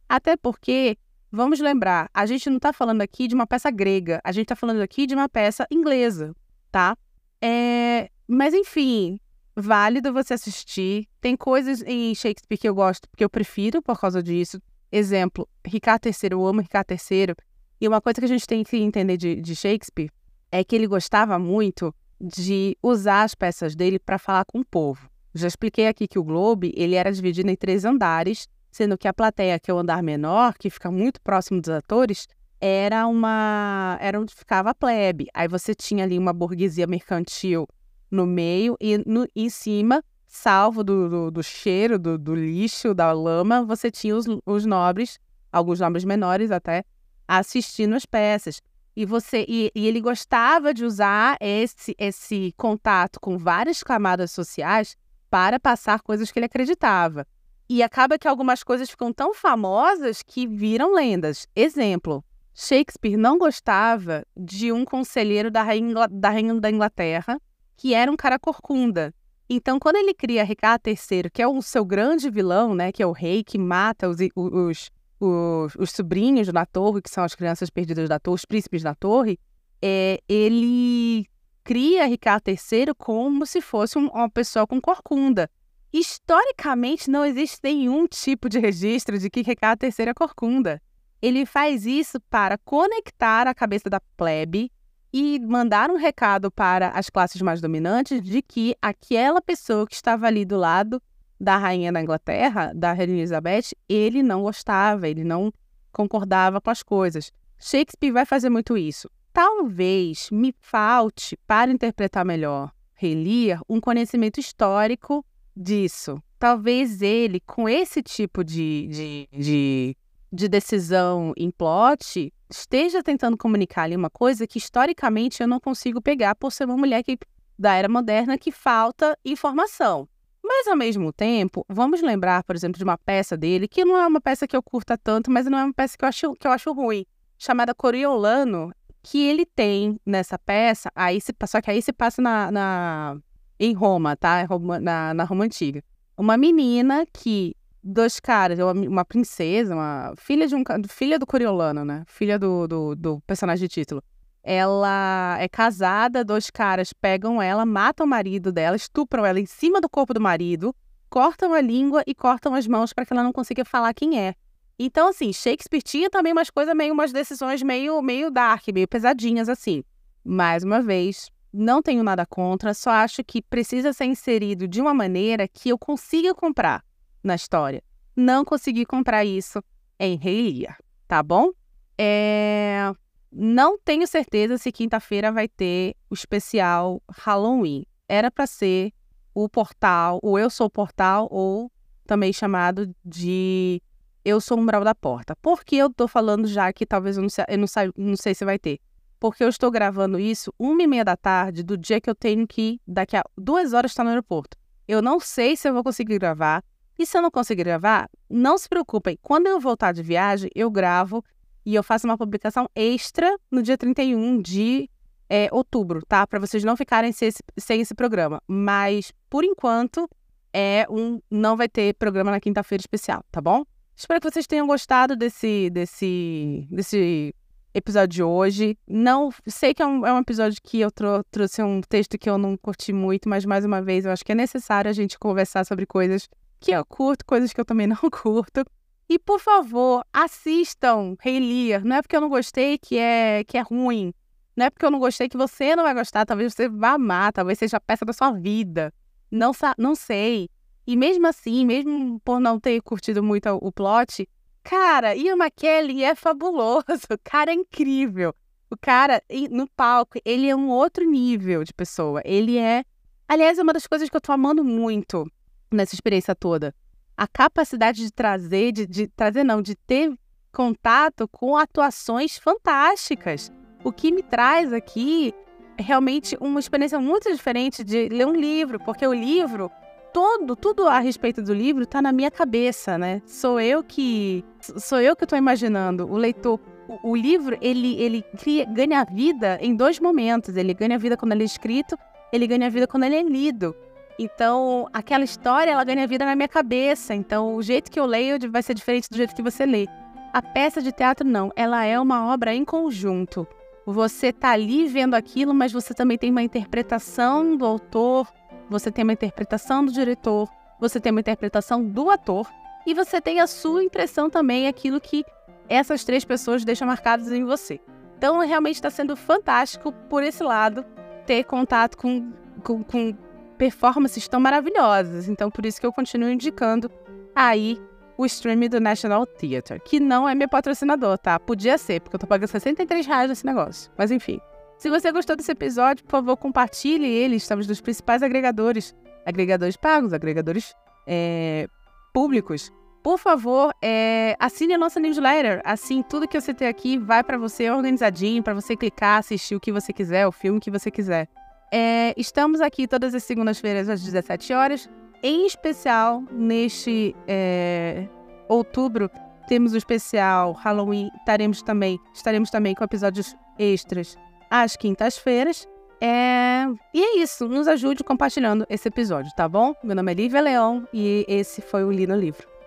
até 0.08 0.36
porque 0.36 0.98
Vamos 1.30 1.60
lembrar, 1.60 2.08
a 2.12 2.24
gente 2.26 2.48
não 2.48 2.56
está 2.56 2.72
falando 2.72 3.02
aqui 3.02 3.28
de 3.28 3.34
uma 3.34 3.46
peça 3.46 3.70
grega, 3.70 4.20
a 4.24 4.32
gente 4.32 4.44
está 4.44 4.56
falando 4.56 4.80
aqui 4.80 5.06
de 5.06 5.14
uma 5.14 5.28
peça 5.28 5.66
inglesa 5.70 6.34
tá? 6.70 6.96
É, 7.40 8.10
mas 8.26 8.54
enfim, 8.54 9.18
válido 9.56 10.12
você 10.12 10.34
assistir. 10.34 11.08
Tem 11.20 11.36
coisas 11.36 11.82
em 11.82 12.14
Shakespeare 12.14 12.58
que 12.58 12.68
eu 12.68 12.74
gosto, 12.74 13.08
porque 13.08 13.24
eu 13.24 13.30
prefiro 13.30 13.82
por 13.82 13.98
causa 13.98 14.22
disso. 14.22 14.60
Exemplo, 14.90 15.48
Ricardo 15.66 16.06
III, 16.06 16.30
eu 16.30 16.46
amo 16.46 16.60
Ricardo 16.60 16.92
III. 16.92 17.34
E 17.80 17.86
uma 17.86 18.00
coisa 18.00 18.20
que 18.20 18.24
a 18.24 18.28
gente 18.28 18.46
tem 18.46 18.64
que 18.64 18.76
entender 18.76 19.16
de, 19.16 19.36
de 19.36 19.54
Shakespeare 19.54 20.10
é 20.50 20.64
que 20.64 20.74
ele 20.74 20.86
gostava 20.86 21.38
muito 21.38 21.94
de 22.20 22.76
usar 22.82 23.22
as 23.22 23.34
peças 23.34 23.76
dele 23.76 23.98
para 23.98 24.18
falar 24.18 24.44
com 24.44 24.60
o 24.60 24.64
povo. 24.64 25.08
Já 25.34 25.46
expliquei 25.46 25.86
aqui 25.86 26.08
que 26.08 26.18
o 26.18 26.24
Globe 26.24 26.72
ele 26.74 26.96
era 26.96 27.12
dividido 27.12 27.48
em 27.50 27.54
três 27.54 27.84
andares, 27.84 28.48
sendo 28.78 28.96
que 28.96 29.08
a 29.08 29.12
plateia, 29.12 29.58
que 29.58 29.72
é 29.72 29.74
o 29.74 29.78
andar 29.78 30.00
menor, 30.04 30.54
que 30.56 30.70
fica 30.70 30.88
muito 30.88 31.20
próximo 31.20 31.60
dos 31.60 31.68
atores, 31.68 32.28
era 32.60 33.08
uma 33.08 33.98
era 34.00 34.20
onde 34.20 34.32
ficava 34.32 34.70
a 34.70 34.74
plebe. 34.74 35.26
Aí 35.34 35.48
você 35.48 35.74
tinha 35.74 36.04
ali 36.04 36.16
uma 36.16 36.32
burguesia 36.32 36.86
mercantil 36.86 37.66
no 38.08 38.24
meio 38.24 38.76
e 38.80 38.98
no, 38.98 39.26
em 39.34 39.50
cima, 39.50 40.02
salvo 40.28 40.84
do, 40.84 41.08
do, 41.08 41.30
do 41.32 41.42
cheiro, 41.42 41.98
do, 41.98 42.16
do, 42.16 42.36
lixo, 42.36 42.94
da 42.94 43.10
lama, 43.10 43.64
você 43.64 43.90
tinha 43.90 44.16
os, 44.16 44.26
os 44.46 44.64
nobres, 44.64 45.18
alguns 45.50 45.80
nobres 45.80 46.04
menores 46.04 46.52
até, 46.52 46.84
assistindo 47.26 47.96
as 47.96 48.06
peças. 48.06 48.62
E 48.94 49.04
você 49.04 49.44
e, 49.48 49.72
e 49.74 49.88
ele 49.88 50.00
gostava 50.00 50.72
de 50.72 50.84
usar 50.84 51.36
esse 51.40 51.96
esse 51.98 52.54
contato 52.56 53.18
com 53.20 53.36
várias 53.36 53.82
camadas 53.82 54.30
sociais 54.30 54.96
para 55.28 55.58
passar 55.58 56.00
coisas 56.00 56.30
que 56.30 56.38
ele 56.38 56.46
acreditava. 56.46 57.26
E 57.68 57.82
acaba 57.82 58.18
que 58.18 58.26
algumas 58.26 58.62
coisas 58.62 58.88
ficam 58.88 59.12
tão 59.12 59.34
famosas 59.34 60.22
que 60.22 60.46
viram 60.46 60.94
lendas. 60.94 61.46
Exemplo, 61.54 62.24
Shakespeare 62.54 63.16
não 63.16 63.38
gostava 63.38 64.24
de 64.36 64.72
um 64.72 64.84
conselheiro 64.84 65.50
da 65.50 65.62
rainha, 65.62 66.08
da 66.10 66.30
rainha 66.30 66.54
da 66.54 66.70
Inglaterra, 66.70 67.40
que 67.76 67.94
era 67.94 68.10
um 68.10 68.16
cara 68.16 68.38
corcunda. 68.38 69.14
Então, 69.48 69.78
quando 69.78 69.96
ele 69.96 70.12
cria 70.12 70.44
Ricardo 70.44 70.88
III, 70.88 71.30
que 71.32 71.40
é 71.40 71.46
o 71.46 71.62
seu 71.62 71.84
grande 71.84 72.28
vilão, 72.28 72.74
né, 72.74 72.90
que 72.90 73.02
é 73.02 73.06
o 73.06 73.12
rei 73.12 73.44
que 73.44 73.56
mata 73.56 74.08
os, 74.08 74.18
os, 74.34 74.90
os, 75.20 75.74
os 75.76 75.90
sobrinhos 75.90 76.48
da 76.48 76.66
torre, 76.66 77.00
que 77.00 77.08
são 77.08 77.24
as 77.24 77.34
crianças 77.34 77.70
perdidas 77.70 78.08
da 78.08 78.18
torre, 78.18 78.34
os 78.34 78.44
príncipes 78.44 78.82
da 78.82 78.94
torre, 78.94 79.38
é, 79.80 80.20
ele 80.28 81.26
cria 81.62 82.06
Ricardo 82.06 82.48
III 82.48 82.94
como 82.96 83.46
se 83.46 83.60
fosse 83.60 83.96
um, 83.98 84.08
uma 84.08 84.28
pessoa 84.28 84.66
com 84.66 84.80
corcunda. 84.80 85.48
Historicamente, 85.92 87.10
não 87.10 87.24
existe 87.24 87.58
nenhum 87.62 88.06
tipo 88.06 88.48
de 88.48 88.58
registro 88.58 89.18
de 89.18 89.30
que 89.30 89.42
Ricardo 89.42 89.82
III 89.82 90.08
é 90.08 90.14
corcunda. 90.14 90.82
Ele 91.20 91.46
faz 91.46 91.86
isso 91.86 92.20
para 92.28 92.58
conectar 92.58 93.46
a 93.46 93.54
cabeça 93.54 93.88
da 93.88 94.00
plebe 94.16 94.70
e 95.12 95.38
mandar 95.40 95.90
um 95.90 95.96
recado 95.96 96.50
para 96.50 96.90
as 96.90 97.08
classes 97.08 97.40
mais 97.40 97.60
dominantes 97.60 98.20
de 98.20 98.42
que 98.42 98.76
aquela 98.82 99.40
pessoa 99.40 99.86
que 99.86 99.94
estava 99.94 100.26
ali 100.26 100.44
do 100.44 100.56
lado 100.56 101.02
da 101.40 101.56
rainha 101.56 101.92
da 101.92 102.02
Inglaterra, 102.02 102.72
da 102.74 102.92
Rainha 102.92 103.18
Elizabeth, 103.18 103.70
ele 103.88 104.22
não 104.22 104.42
gostava, 104.42 105.08
ele 105.08 105.24
não 105.24 105.52
concordava 105.90 106.60
com 106.60 106.70
as 106.70 106.82
coisas. 106.82 107.32
Shakespeare 107.58 108.12
vai 108.12 108.26
fazer 108.26 108.50
muito 108.50 108.76
isso. 108.76 109.10
Talvez 109.32 110.30
me 110.30 110.54
falte, 110.60 111.36
para 111.46 111.70
interpretar 111.70 112.24
melhor 112.24 112.72
Rei 112.94 113.14
Lear, 113.14 113.62
um 113.68 113.80
conhecimento 113.80 114.40
histórico 114.40 115.24
disso. 115.58 116.22
Talvez 116.38 117.02
ele, 117.02 117.40
com 117.40 117.68
esse 117.68 118.02
tipo 118.02 118.44
de, 118.44 118.86
de, 118.88 119.28
de 119.32 119.96
de 120.32 120.48
decisão 120.48 121.32
em 121.36 121.50
plot 121.50 122.32
esteja 122.50 123.02
tentando 123.02 123.36
comunicar 123.36 123.82
ali 123.82 123.96
uma 123.96 124.10
coisa 124.10 124.46
que 124.46 124.58
historicamente 124.58 125.42
eu 125.42 125.48
não 125.48 125.58
consigo 125.58 126.00
pegar 126.00 126.34
por 126.34 126.52
ser 126.52 126.64
uma 126.64 126.76
mulher 126.76 127.02
que, 127.02 127.18
da 127.58 127.74
era 127.74 127.88
moderna 127.88 128.38
que 128.38 128.52
falta 128.52 129.18
informação. 129.24 130.08
Mas 130.42 130.66
ao 130.66 130.76
mesmo 130.76 131.12
tempo, 131.12 131.64
vamos 131.68 132.00
lembrar, 132.00 132.42
por 132.44 132.54
exemplo, 132.54 132.78
de 132.78 132.84
uma 132.84 132.96
peça 132.96 133.36
dele, 133.36 133.68
que 133.68 133.84
não 133.84 133.96
é 133.98 134.06
uma 134.06 134.20
peça 134.20 134.46
que 134.46 134.56
eu 134.56 134.62
curta 134.62 134.96
tanto, 134.96 135.30
mas 135.30 135.46
não 135.46 135.58
é 135.58 135.64
uma 135.64 135.74
peça 135.74 135.96
que 135.96 136.04
eu 136.04 136.08
acho, 136.08 136.34
que 136.34 136.46
eu 136.46 136.52
acho 136.52 136.72
ruim, 136.72 137.04
chamada 137.38 137.74
Coriolano, 137.74 138.72
que 139.02 139.26
ele 139.26 139.44
tem 139.44 140.00
nessa 140.06 140.38
peça, 140.38 140.90
aí 140.94 141.20
se, 141.20 141.34
só 141.46 141.60
que 141.60 141.70
aí 141.70 141.82
se 141.82 141.92
passa 141.92 142.22
na, 142.22 142.50
na 142.50 143.18
em 143.58 143.72
Roma, 143.72 144.16
tá? 144.16 144.46
Na, 144.80 145.14
na 145.14 145.24
Roma 145.24 145.44
Antiga. 145.44 145.82
Uma 146.16 146.36
menina 146.36 147.06
que 147.12 147.54
dois 147.82 148.20
caras, 148.20 148.58
uma 148.58 149.04
princesa, 149.04 149.74
uma 149.74 150.14
filha 150.16 150.46
de 150.46 150.54
um 150.54 150.62
filha 150.88 151.18
do 151.18 151.26
Coriolano, 151.26 151.84
né? 151.84 152.04
Filha 152.06 152.38
do, 152.38 152.66
do, 152.66 152.94
do, 152.94 153.20
personagem 153.26 153.66
de 153.66 153.72
título. 153.72 154.02
Ela 154.42 155.36
é 155.40 155.48
casada, 155.48 156.24
dois 156.24 156.50
caras 156.50 156.92
pegam 156.92 157.40
ela, 157.40 157.66
matam 157.66 158.06
o 158.06 158.08
marido 158.08 158.52
dela, 158.52 158.76
estupram 158.76 159.24
ela 159.24 159.40
em 159.40 159.46
cima 159.46 159.80
do 159.80 159.88
corpo 159.88 160.14
do 160.14 160.20
marido, 160.20 160.74
cortam 161.10 161.52
a 161.52 161.60
língua 161.60 162.02
e 162.06 162.14
cortam 162.14 162.54
as 162.54 162.66
mãos 162.66 162.92
para 162.92 163.04
que 163.04 163.12
ela 163.12 163.22
não 163.22 163.32
consiga 163.32 163.64
falar 163.64 163.92
quem 163.94 164.20
é. 164.20 164.34
Então, 164.78 165.08
assim, 165.08 165.32
Shakespeare 165.32 165.82
tinha 165.82 166.08
também 166.08 166.32
umas 166.32 166.50
coisas 166.50 166.74
meio, 166.74 166.94
umas 166.94 167.12
decisões 167.12 167.62
meio, 167.62 168.00
meio 168.00 168.30
dark, 168.30 168.68
meio 168.72 168.86
pesadinhas, 168.86 169.48
assim. 169.48 169.82
Mais 170.24 170.62
uma 170.62 170.80
vez, 170.80 171.30
não 171.52 171.82
tenho 171.82 172.02
nada 172.02 172.26
contra, 172.26 172.74
só 172.74 172.90
acho 172.90 173.24
que 173.24 173.42
precisa 173.42 173.92
ser 173.92 174.04
inserido 174.04 174.68
de 174.68 174.80
uma 174.80 174.92
maneira 174.92 175.48
que 175.48 175.68
eu 175.68 175.78
consiga 175.78 176.34
comprar 176.34 176.84
na 177.22 177.34
história. 177.34 177.82
Não 178.14 178.44
consegui 178.44 178.84
comprar 178.84 179.24
isso 179.24 179.62
em 179.98 180.16
Rei 180.16 180.66
tá 181.06 181.22
bom? 181.22 181.50
É... 181.96 182.92
Não 183.30 183.78
tenho 183.78 184.06
certeza 184.06 184.56
se 184.58 184.72
quinta-feira 184.72 185.32
vai 185.32 185.48
ter 185.48 185.94
o 186.08 186.14
especial 186.14 187.02
Halloween. 187.10 187.84
Era 188.08 188.30
para 188.30 188.46
ser 188.46 188.92
o 189.34 189.48
portal, 189.48 190.18
o 190.22 190.38
Eu 190.38 190.48
Sou 190.50 190.70
Portal, 190.70 191.28
ou 191.30 191.70
também 192.06 192.32
chamado 192.32 192.92
de 193.04 193.82
Eu 194.24 194.40
Sou 194.40 194.56
o 194.56 194.60
Umbral 194.60 194.82
da 194.82 194.94
Porta. 194.94 195.36
Por 195.36 195.62
que 195.64 195.76
eu 195.76 195.92
tô 195.92 196.08
falando 196.08 196.46
já 196.46 196.72
que 196.72 196.86
talvez 196.86 197.16
eu 197.16 197.22
não 197.22 197.28
eu 197.48 197.58
não 197.58 197.66
sei, 197.66 197.92
não 197.96 198.16
sei 198.16 198.34
se 198.34 198.44
vai 198.44 198.58
ter? 198.58 198.80
Porque 199.18 199.42
eu 199.42 199.48
estou 199.48 199.70
gravando 199.70 200.18
isso 200.18 200.52
uma 200.58 200.82
e 200.82 200.86
meia 200.86 201.04
da 201.04 201.16
tarde 201.16 201.62
do 201.62 201.76
dia 201.76 202.00
que 202.00 202.08
eu 202.08 202.14
tenho 202.14 202.46
que, 202.46 202.80
daqui 202.86 203.16
a 203.16 203.24
duas 203.36 203.72
horas, 203.72 203.90
estar 203.90 204.04
no 204.04 204.10
aeroporto. 204.10 204.56
Eu 204.86 205.02
não 205.02 205.20
sei 205.20 205.56
se 205.56 205.68
eu 205.68 205.74
vou 205.74 205.84
conseguir 205.84 206.18
gravar. 206.18 206.64
E 206.98 207.06
se 207.06 207.16
eu 207.16 207.22
não 207.22 207.30
conseguir 207.30 207.62
gravar, 207.64 208.10
não 208.28 208.58
se 208.58 208.68
preocupem. 208.68 209.16
Quando 209.22 209.46
eu 209.46 209.60
voltar 209.60 209.92
de 209.92 210.02
viagem, 210.02 210.50
eu 210.54 210.70
gravo 210.70 211.24
e 211.64 211.74
eu 211.74 211.82
faço 211.82 212.06
uma 212.06 212.18
publicação 212.18 212.68
extra 212.74 213.38
no 213.50 213.62
dia 213.62 213.78
31 213.78 214.42
de 214.42 214.90
é 215.28 215.48
outubro, 215.52 216.00
tá? 216.06 216.26
Para 216.26 216.38
vocês 216.38 216.64
não 216.64 216.76
ficarem 216.76 217.12
sem 217.12 217.28
esse, 217.28 217.42
sem 217.58 217.80
esse 217.80 217.94
programa. 217.94 218.42
Mas, 218.48 219.12
por 219.28 219.44
enquanto, 219.44 220.08
é 220.52 220.86
um 220.88 221.20
não 221.30 221.56
vai 221.56 221.68
ter 221.68 221.94
programa 221.94 222.30
na 222.30 222.40
quinta-feira 222.40 222.80
especial, 222.80 223.22
tá 223.30 223.40
bom? 223.40 223.64
Espero 223.94 224.20
que 224.20 224.30
vocês 224.30 224.46
tenham 224.46 224.66
gostado 224.66 225.16
desse, 225.16 225.70
desse, 225.70 226.66
desse 226.70 227.34
episódio 227.78 228.08
de 228.08 228.22
hoje. 228.22 228.78
Não 228.86 229.30
sei 229.46 229.72
que 229.72 229.82
é 229.82 229.86
um, 229.86 230.06
é 230.06 230.12
um 230.12 230.18
episódio 230.18 230.60
que 230.62 230.80
eu 230.80 230.90
trou 230.90 231.24
trouxe 231.30 231.62
um 231.62 231.80
texto 231.80 232.18
que 232.18 232.28
eu 232.28 232.38
não 232.38 232.56
curti 232.56 232.92
muito, 232.92 233.28
mas 233.28 233.44
mais 233.44 233.64
uma 233.64 233.80
vez 233.80 234.04
eu 234.04 234.12
acho 234.12 234.24
que 234.24 234.32
é 234.32 234.34
necessário 234.34 234.88
a 234.88 234.92
gente 234.92 235.18
conversar 235.18 235.64
sobre 235.64 235.86
coisas 235.86 236.28
que 236.60 236.72
eu 236.72 236.84
curto, 236.84 237.24
coisas 237.24 237.52
que 237.52 237.60
eu 237.60 237.64
também 237.64 237.86
não 237.88 237.96
curto. 238.10 238.64
E 239.08 239.18
por 239.18 239.40
favor, 239.40 240.04
assistam 240.12 241.16
Rei 241.20 241.40
Lear. 241.40 241.84
Não 241.84 241.96
é 241.96 242.02
porque 242.02 242.14
eu 242.14 242.20
não 242.20 242.28
gostei 242.28 242.76
que 242.76 242.98
é 242.98 243.42
que 243.44 243.56
é 243.56 243.62
ruim. 243.62 244.12
Não 244.54 244.66
é 244.66 244.70
porque 244.70 244.84
eu 244.84 244.90
não 244.90 244.98
gostei 244.98 245.28
que 245.28 245.36
você 245.36 245.74
não 245.74 245.84
vai 245.84 245.94
gostar. 245.94 246.26
Talvez 246.26 246.52
você 246.52 246.68
vá 246.68 246.90
amar, 246.92 247.32
talvez 247.32 247.58
seja 247.58 247.78
a 247.78 247.80
peça 247.80 248.04
da 248.04 248.12
sua 248.12 248.32
vida. 248.32 248.92
Não, 249.30 249.52
não 249.78 249.94
sei. 249.94 250.50
E 250.86 250.96
mesmo 250.96 251.26
assim, 251.26 251.64
mesmo 251.64 252.20
por 252.24 252.40
não 252.40 252.58
ter 252.58 252.80
curtido 252.82 253.22
muito 253.22 253.48
o 253.50 253.70
plot, 253.70 254.28
cara, 254.62 255.14
Ian 255.14 255.36
McKellen 255.36 256.04
é 256.04 256.14
fabuloso. 256.14 256.84
O 257.10 257.18
cara 257.22 257.50
é 257.50 257.54
incrível. 257.54 258.34
O 258.70 258.76
cara, 258.76 259.22
no 259.50 259.66
palco, 259.68 260.18
ele 260.24 260.48
é 260.48 260.54
um 260.54 260.68
outro 260.68 261.04
nível 261.04 261.64
de 261.64 261.72
pessoa. 261.72 262.20
Ele 262.24 262.58
é. 262.58 262.84
Aliás, 263.26 263.58
é 263.58 263.62
uma 263.62 263.72
das 263.72 263.86
coisas 263.86 264.08
que 264.08 264.16
eu 264.16 264.20
tô 264.20 264.32
amando 264.32 264.62
muito 264.62 265.26
nessa 265.70 265.94
experiência 265.94 266.34
toda. 266.34 266.74
A 267.16 267.26
capacidade 267.26 268.02
de 268.02 268.12
trazer, 268.12 268.72
de, 268.72 268.86
de 268.86 269.08
trazer, 269.08 269.44
não, 269.44 269.62
de 269.62 269.74
ter 269.74 270.12
contato 270.52 271.26
com 271.28 271.56
atuações 271.56 272.38
fantásticas. 272.38 273.50
O 273.84 273.92
que 273.92 274.12
me 274.12 274.22
traz 274.22 274.72
aqui 274.72 275.34
é 275.76 275.82
realmente 275.82 276.36
uma 276.40 276.60
experiência 276.60 276.98
muito 276.98 277.32
diferente 277.32 277.84
de 277.84 278.08
ler 278.08 278.26
um 278.26 278.34
livro, 278.34 278.78
porque 278.80 279.06
o 279.06 279.14
livro 279.14 279.70
todo, 280.18 280.56
tudo 280.56 280.88
a 280.88 280.98
respeito 280.98 281.40
do 281.40 281.54
livro 281.54 281.84
está 281.84 282.02
na 282.02 282.10
minha 282.10 282.28
cabeça, 282.28 282.98
né? 282.98 283.22
Sou 283.24 283.60
eu 283.60 283.84
que 283.84 284.44
sou 284.60 285.00
eu 285.00 285.14
que 285.14 285.22
estou 285.22 285.38
imaginando. 285.38 286.10
O 286.10 286.16
leitor, 286.16 286.58
o, 286.88 287.10
o, 287.10 287.14
livro 287.14 287.56
ele 287.60 287.94
ele 288.02 288.24
cria, 288.36 288.64
ganha 288.64 289.04
vida 289.04 289.58
em 289.60 289.76
dois 289.76 290.00
momentos. 290.00 290.56
Ele 290.56 290.74
ganha 290.74 290.98
vida 290.98 291.16
quando 291.16 291.30
ele 291.30 291.44
é 291.44 291.46
escrito, 291.46 291.96
ele 292.32 292.48
ganha 292.48 292.68
vida 292.68 292.88
quando 292.88 293.04
ele 293.04 293.14
é 293.14 293.22
lido. 293.22 293.76
Então, 294.18 294.88
aquela 294.92 295.22
história 295.22 295.70
ela 295.70 295.84
ganha 295.84 296.04
vida 296.04 296.24
na 296.24 296.34
minha 296.34 296.48
cabeça. 296.48 297.14
Então, 297.14 297.54
o 297.54 297.62
jeito 297.62 297.88
que 297.88 298.00
eu 298.00 298.04
leio 298.04 298.38
vai 298.50 298.64
ser 298.64 298.74
diferente 298.74 299.08
do 299.08 299.16
jeito 299.16 299.36
que 299.36 299.42
você 299.42 299.64
lê. 299.64 299.86
A 300.32 300.42
peça 300.42 300.82
de 300.82 300.90
teatro 300.90 301.24
não, 301.24 301.52
ela 301.54 301.84
é 301.84 301.98
uma 302.00 302.26
obra 302.34 302.52
em 302.52 302.64
conjunto. 302.64 303.46
Você 303.86 304.32
tá 304.32 304.50
ali 304.50 304.88
vendo 304.88 305.14
aquilo, 305.14 305.54
mas 305.54 305.72
você 305.72 305.94
também 305.94 306.18
tem 306.18 306.32
uma 306.32 306.42
interpretação 306.42 307.56
do 307.56 307.64
autor, 307.64 308.26
você 308.68 308.90
tem 308.90 309.02
uma 309.02 309.12
interpretação 309.12 309.84
do 309.84 309.92
diretor, 309.92 310.48
você 310.80 311.00
tem 311.00 311.10
uma 311.10 311.20
interpretação 311.20 311.84
do 311.84 312.10
ator 312.10 312.48
e 312.86 312.94
você 312.94 313.20
tem 313.20 313.40
a 313.40 313.46
sua 313.46 313.82
impressão 313.82 314.30
também, 314.30 314.68
aquilo 314.68 315.00
que 315.00 315.24
essas 315.68 316.04
três 316.04 316.24
pessoas 316.24 316.64
deixam 316.64 316.86
marcados 316.86 317.30
em 317.30 317.44
você. 317.44 317.80
Então, 318.16 318.40
realmente 318.40 318.76
está 318.76 318.90
sendo 318.90 319.16
fantástico 319.16 319.92
por 320.08 320.22
esse 320.22 320.42
lado 320.42 320.84
ter 321.26 321.44
contato 321.44 321.96
com, 321.96 322.32
com, 322.64 322.82
com 322.82 323.14
performances 323.56 324.26
tão 324.26 324.40
maravilhosas. 324.40 325.28
Então, 325.28 325.50
por 325.50 325.66
isso 325.66 325.80
que 325.80 325.86
eu 325.86 325.92
continuo 325.92 326.30
indicando 326.30 326.90
aí 327.34 327.78
o 328.16 328.26
stream 328.26 328.68
do 328.68 328.80
National 328.80 329.24
Theatre, 329.26 329.80
que 329.80 330.00
não 330.00 330.28
é 330.28 330.34
meu 330.34 330.48
patrocinador, 330.48 331.16
tá? 331.18 331.38
Podia 331.38 331.78
ser, 331.78 332.00
porque 332.00 332.16
eu 332.16 332.20
tô 332.20 332.26
pagando 332.26 332.48
63 332.48 333.06
reais 333.06 333.28
nesse 333.28 333.46
negócio. 333.46 333.90
Mas 333.96 334.10
enfim. 334.10 334.40
Se 334.78 334.88
você 334.88 335.10
gostou 335.10 335.34
desse 335.34 335.50
episódio, 335.50 336.04
por 336.04 336.12
favor, 336.12 336.36
compartilhe 336.36 337.04
ele. 337.04 337.34
Estamos 337.34 337.66
nos 337.66 337.80
principais 337.80 338.22
agregadores. 338.22 338.94
Agregadores 339.26 339.76
pagos, 339.76 340.12
agregadores 340.12 340.72
é, 341.04 341.68
públicos. 342.14 342.72
Por 343.02 343.18
favor, 343.18 343.74
é, 343.82 344.36
assine 344.38 344.74
a 344.74 344.78
nossa 344.78 345.00
newsletter. 345.00 345.60
Assim, 345.64 346.00
tudo 346.02 346.28
que 346.28 346.36
eu 346.36 346.40
citei 346.40 346.68
aqui 346.68 346.96
vai 346.96 347.24
para 347.24 347.36
você 347.36 347.68
organizadinho, 347.68 348.40
para 348.40 348.54
você 348.54 348.76
clicar, 348.76 349.18
assistir 349.18 349.56
o 349.56 349.60
que 349.60 349.72
você 349.72 349.92
quiser, 349.92 350.28
o 350.28 350.32
filme 350.32 350.60
que 350.60 350.70
você 350.70 350.92
quiser. 350.92 351.28
É, 351.72 352.14
estamos 352.16 352.60
aqui 352.60 352.86
todas 352.86 353.12
as 353.16 353.24
segundas-feiras 353.24 353.88
às 353.88 354.00
17 354.00 354.52
horas. 354.52 354.88
Em 355.24 355.44
especial, 355.44 356.22
neste 356.30 357.16
é, 357.26 358.06
outubro, 358.48 359.10
temos 359.48 359.72
o 359.72 359.76
especial 359.76 360.52
Halloween. 360.52 361.10
Estaremos 361.18 361.62
também, 361.62 361.98
estaremos 362.14 362.48
também 362.48 362.76
com 362.76 362.84
episódios 362.84 363.36
extras 363.58 364.16
às 364.50 364.76
quintas-feiras. 364.76 365.68
É... 366.00 366.64
E 366.94 367.02
é 367.02 367.18
isso. 367.18 367.48
Nos 367.48 367.66
ajude 367.68 368.04
compartilhando 368.04 368.66
esse 368.68 368.88
episódio, 368.88 369.32
tá 369.36 369.48
bom? 369.48 369.74
Meu 369.82 369.96
nome 369.96 370.12
é 370.12 370.14
Lívia 370.14 370.40
Leão 370.40 370.86
e 370.92 371.24
esse 371.28 371.60
foi 371.60 371.84
o 371.84 371.90
Li 371.90 372.06
no 372.06 372.16
Livro. 372.16 372.57